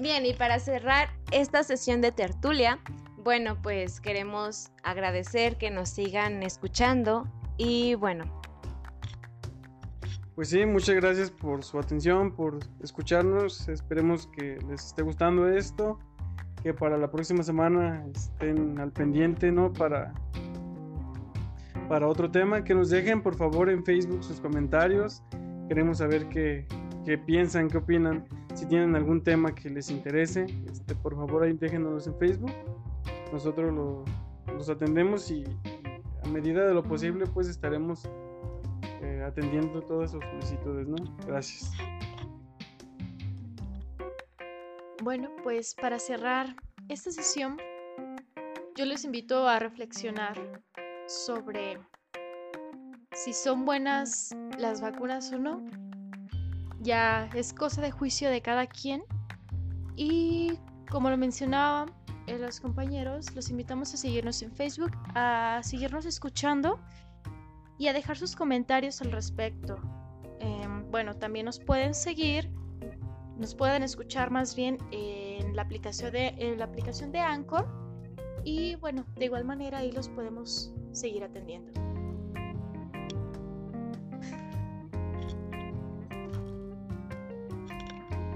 Bien, 0.06 0.24
y 0.24 0.34
para 0.34 0.60
cerrar 0.60 1.10
esta 1.32 1.64
sesión 1.64 2.00
de 2.00 2.12
tertulia, 2.12 2.78
bueno, 3.24 3.60
pues 3.64 4.00
queremos 4.00 4.70
agradecer 4.84 5.58
que 5.58 5.72
nos 5.72 5.90
sigan 5.90 6.44
escuchando 6.44 7.28
y 7.58 7.96
bueno. 7.96 8.24
Pues 10.36 10.50
sí, 10.50 10.64
muchas 10.64 10.94
gracias 10.98 11.32
por 11.32 11.64
su 11.64 11.80
atención, 11.80 12.36
por 12.36 12.60
escucharnos. 12.84 13.68
Esperemos 13.68 14.28
que 14.28 14.60
les 14.70 14.86
esté 14.86 15.02
gustando 15.02 15.50
esto, 15.50 15.98
que 16.62 16.72
para 16.72 17.00
la 17.00 17.10
próxima 17.10 17.42
semana 17.42 18.06
estén 18.14 18.80
al 18.80 18.92
pendiente, 18.92 19.52
¿no? 19.52 19.74
Para 19.74 20.14
para 21.90 22.08
otro 22.08 22.30
tema, 22.30 22.64
que 22.64 22.76
nos 22.76 22.92
dejen 22.92 23.24
por 23.24 23.36
favor 23.36 23.72
en 23.72 23.84
Facebook 23.84 24.24
sus 24.24 24.40
comentarios. 24.40 25.24
Queremos 25.68 25.98
saber 25.98 26.30
qué, 26.30 26.68
qué 27.06 27.18
piensan, 27.18 27.70
qué 27.70 27.78
opinan. 27.78 28.26
Si 28.56 28.66
tienen 28.66 28.96
algún 28.96 29.24
tema 29.24 29.54
que 29.54 29.70
les 29.70 29.90
interese, 29.90 30.46
este, 30.72 30.96
por 30.96 31.16
favor 31.16 31.44
ahí 31.44 31.54
déjenos 31.54 32.08
en 32.08 32.18
Facebook. 32.18 32.52
Nosotros 33.32 33.74
lo, 33.74 34.04
los 34.54 34.70
atendemos 34.70 35.30
y, 35.30 35.44
a 36.24 36.28
medida 36.28 36.66
de 36.66 36.74
lo 36.74 36.84
posible 36.84 37.28
pues 37.28 37.48
estaremos 37.48 38.10
eh, 39.02 39.24
atendiendo 39.26 39.82
todas 39.82 40.12
sus 40.12 40.24
solicitudes, 40.24 40.88
¿no? 40.88 40.96
Gracias. 41.28 41.72
Bueno, 45.04 45.30
pues 45.44 45.76
para 45.76 46.00
cerrar 46.00 46.56
esta 46.90 47.12
sesión, 47.12 47.58
yo 48.76 48.86
les 48.86 49.06
invito 49.06 49.48
a 49.48 49.60
reflexionar 49.60 50.64
sobre 51.08 51.78
si 53.14 53.34
son 53.34 53.66
buenas 53.66 54.36
las 54.58 54.82
vacunas 54.82 55.32
o 55.32 55.38
no 55.38 55.64
ya 56.86 57.30
es 57.34 57.54
cosa 57.54 57.82
de 57.82 57.92
juicio 57.92 58.30
de 58.30 58.42
cada 58.42 58.68
quien. 58.68 59.04
Y 59.98 60.54
como 60.90 61.10
lo 61.10 61.18
mencionaba 61.18 61.88
eh, 62.28 62.38
los 62.38 62.62
compañeros, 62.62 63.36
los 63.36 63.50
invitamos 63.50 63.94
a 63.94 63.98
seguirnos 63.98 64.42
en 64.42 64.52
Facebook, 64.52 64.92
a 65.16 65.60
seguirnos 65.64 66.06
escuchando 66.06 66.80
y 67.78 67.88
a 67.88 67.94
dejar 67.94 68.18
sus 68.18 68.36
comentarios 68.36 69.02
al 69.02 69.12
respecto. 69.12 69.78
Eh, 70.40 70.68
bueno, 70.92 71.16
también 71.16 71.46
nos 71.46 71.60
pueden 71.60 71.94
seguir, 71.94 72.50
nos 73.38 73.56
pueden 73.56 73.84
escuchar 73.84 74.32
más 74.32 74.56
bien 74.56 74.78
en 74.92 75.56
la 75.56 75.64
aplicación 75.64 76.12
de, 76.14 76.28
en 76.38 76.60
la 76.60 76.66
aplicación 76.66 77.12
de 77.12 77.20
Anchor. 77.20 77.68
Y 78.44 78.76
bueno, 78.76 79.06
de 79.16 79.26
igual 79.26 79.44
manera 79.44 79.80
ahí 79.80 79.92
los 79.92 80.08
podemos 80.08 80.72
seguir 80.92 81.24
atendiendo. 81.24 81.85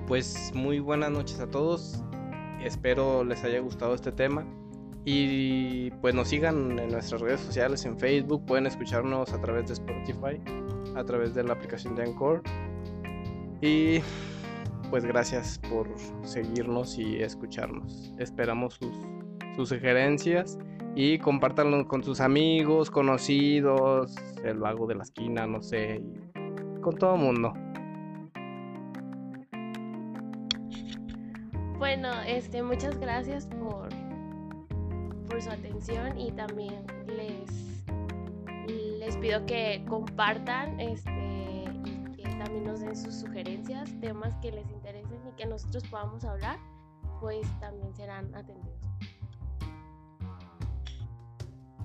Pues 0.10 0.52
muy 0.56 0.80
buenas 0.80 1.12
noches 1.12 1.40
a 1.40 1.46
todos. 1.46 2.04
Espero 2.64 3.24
les 3.24 3.44
haya 3.44 3.60
gustado 3.60 3.94
este 3.94 4.12
tema. 4.12 4.44
Y 5.06 5.92
pues 6.02 6.16
nos 6.16 6.30
sigan 6.30 6.80
en 6.80 6.90
nuestras 6.90 7.22
redes 7.22 7.40
sociales, 7.40 7.86
en 7.86 7.98
Facebook, 7.98 8.44
pueden 8.46 8.66
escucharnos 8.66 9.32
a 9.32 9.40
través 9.40 9.68
de 9.68 9.74
Spotify, 9.74 10.42
a 10.96 11.04
través 11.04 11.36
de 11.36 11.44
la 11.44 11.54
aplicación 11.54 11.96
de 11.96 12.04
Anchor. 12.04 12.42
Y 13.62 14.00
pues 14.90 15.06
gracias 15.06 15.60
por 15.70 15.88
seguirnos 16.24 16.98
y 16.98 17.22
escucharnos. 17.22 18.12
Esperamos 18.18 18.80
sus, 19.56 19.70
sugerencias 19.70 20.58
y 20.96 21.20
compártanlo 21.20 21.88
con 21.88 22.04
sus 22.04 22.20
amigos, 22.20 22.90
conocidos, 22.90 24.16
el 24.44 24.58
vago 24.58 24.88
de 24.88 24.96
la 24.96 25.04
esquina, 25.04 25.46
no 25.46 25.62
sé, 25.62 26.02
con 26.82 26.96
todo 26.98 27.14
el 27.14 27.22
mundo. 27.22 27.54
Bueno, 31.80 32.10
este, 32.28 32.62
muchas 32.62 33.00
gracias 33.00 33.46
por, 33.46 33.88
por 35.30 35.42
su 35.42 35.50
atención 35.50 36.20
y 36.20 36.30
también 36.34 36.86
les, 37.08 37.50
les 39.00 39.16
pido 39.16 39.46
que 39.46 39.86
compartan 39.88 40.78
este, 40.78 41.64
y 41.86 42.18
que 42.18 42.24
también 42.38 42.66
nos 42.66 42.82
den 42.82 42.98
sus 42.98 43.16
sugerencias, 43.16 43.90
temas 44.02 44.36
que 44.42 44.52
les 44.52 44.70
interesen 44.70 45.20
y 45.26 45.32
que 45.38 45.46
nosotros 45.46 45.86
podamos 45.90 46.26
hablar, 46.26 46.60
pues 47.22 47.48
también 47.62 47.96
serán 47.96 48.36
atendidos. 48.36 48.82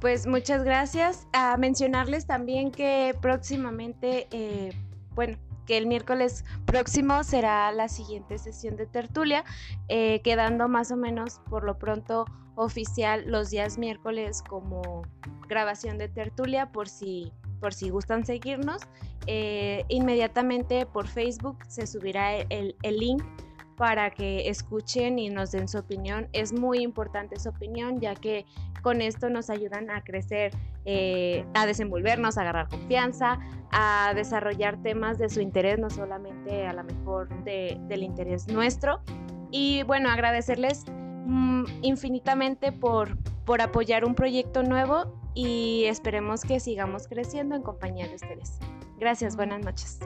Pues 0.00 0.26
muchas 0.26 0.64
gracias. 0.64 1.28
A 1.32 1.56
mencionarles 1.56 2.26
también 2.26 2.72
que 2.72 3.16
próximamente, 3.22 4.26
eh, 4.32 4.72
bueno, 5.14 5.38
que 5.66 5.76
el 5.78 5.86
miércoles 5.86 6.44
próximo 6.64 7.24
será 7.24 7.70
la 7.72 7.88
siguiente 7.88 8.38
sesión 8.38 8.76
de 8.76 8.86
tertulia, 8.86 9.44
eh, 9.88 10.20
quedando 10.22 10.68
más 10.68 10.90
o 10.90 10.96
menos 10.96 11.40
por 11.48 11.64
lo 11.64 11.78
pronto 11.78 12.26
oficial 12.56 13.24
los 13.26 13.50
días 13.50 13.78
miércoles 13.78 14.42
como 14.48 15.02
grabación 15.48 15.98
de 15.98 16.08
tertulia 16.08 16.70
por 16.70 16.88
si, 16.88 17.32
por 17.60 17.74
si 17.74 17.90
gustan 17.90 18.24
seguirnos. 18.24 18.82
Eh, 19.26 19.84
inmediatamente 19.88 20.86
por 20.86 21.08
Facebook 21.08 21.58
se 21.66 21.86
subirá 21.86 22.36
el, 22.36 22.76
el 22.82 22.98
link 22.98 23.22
para 23.76 24.10
que 24.10 24.48
escuchen 24.48 25.18
y 25.18 25.30
nos 25.30 25.52
den 25.52 25.68
su 25.68 25.78
opinión. 25.78 26.28
Es 26.32 26.52
muy 26.52 26.80
importante 26.80 27.38
su 27.38 27.48
opinión, 27.48 28.00
ya 28.00 28.14
que 28.14 28.46
con 28.82 29.00
esto 29.00 29.30
nos 29.30 29.50
ayudan 29.50 29.90
a 29.90 30.02
crecer, 30.02 30.52
eh, 30.84 31.44
a 31.54 31.66
desenvolvernos, 31.66 32.38
a 32.38 32.42
agarrar 32.42 32.68
confianza, 32.68 33.38
a 33.72 34.12
desarrollar 34.14 34.82
temas 34.82 35.18
de 35.18 35.28
su 35.28 35.40
interés, 35.40 35.78
no 35.78 35.90
solamente 35.90 36.66
a 36.66 36.72
lo 36.72 36.84
mejor 36.84 37.28
del 37.44 38.02
interés 38.02 38.48
nuestro. 38.48 39.00
Y 39.50 39.82
bueno, 39.84 40.10
agradecerles 40.10 40.84
mm, 41.26 41.64
infinitamente 41.82 42.72
por, 42.72 43.16
por 43.44 43.62
apoyar 43.62 44.04
un 44.04 44.14
proyecto 44.14 44.62
nuevo 44.62 45.12
y 45.34 45.84
esperemos 45.86 46.42
que 46.42 46.60
sigamos 46.60 47.08
creciendo 47.08 47.56
en 47.56 47.62
compañía 47.62 48.06
de 48.06 48.14
ustedes. 48.14 48.58
Gracias, 48.98 49.36
buenas 49.36 49.64
noches. 49.64 49.98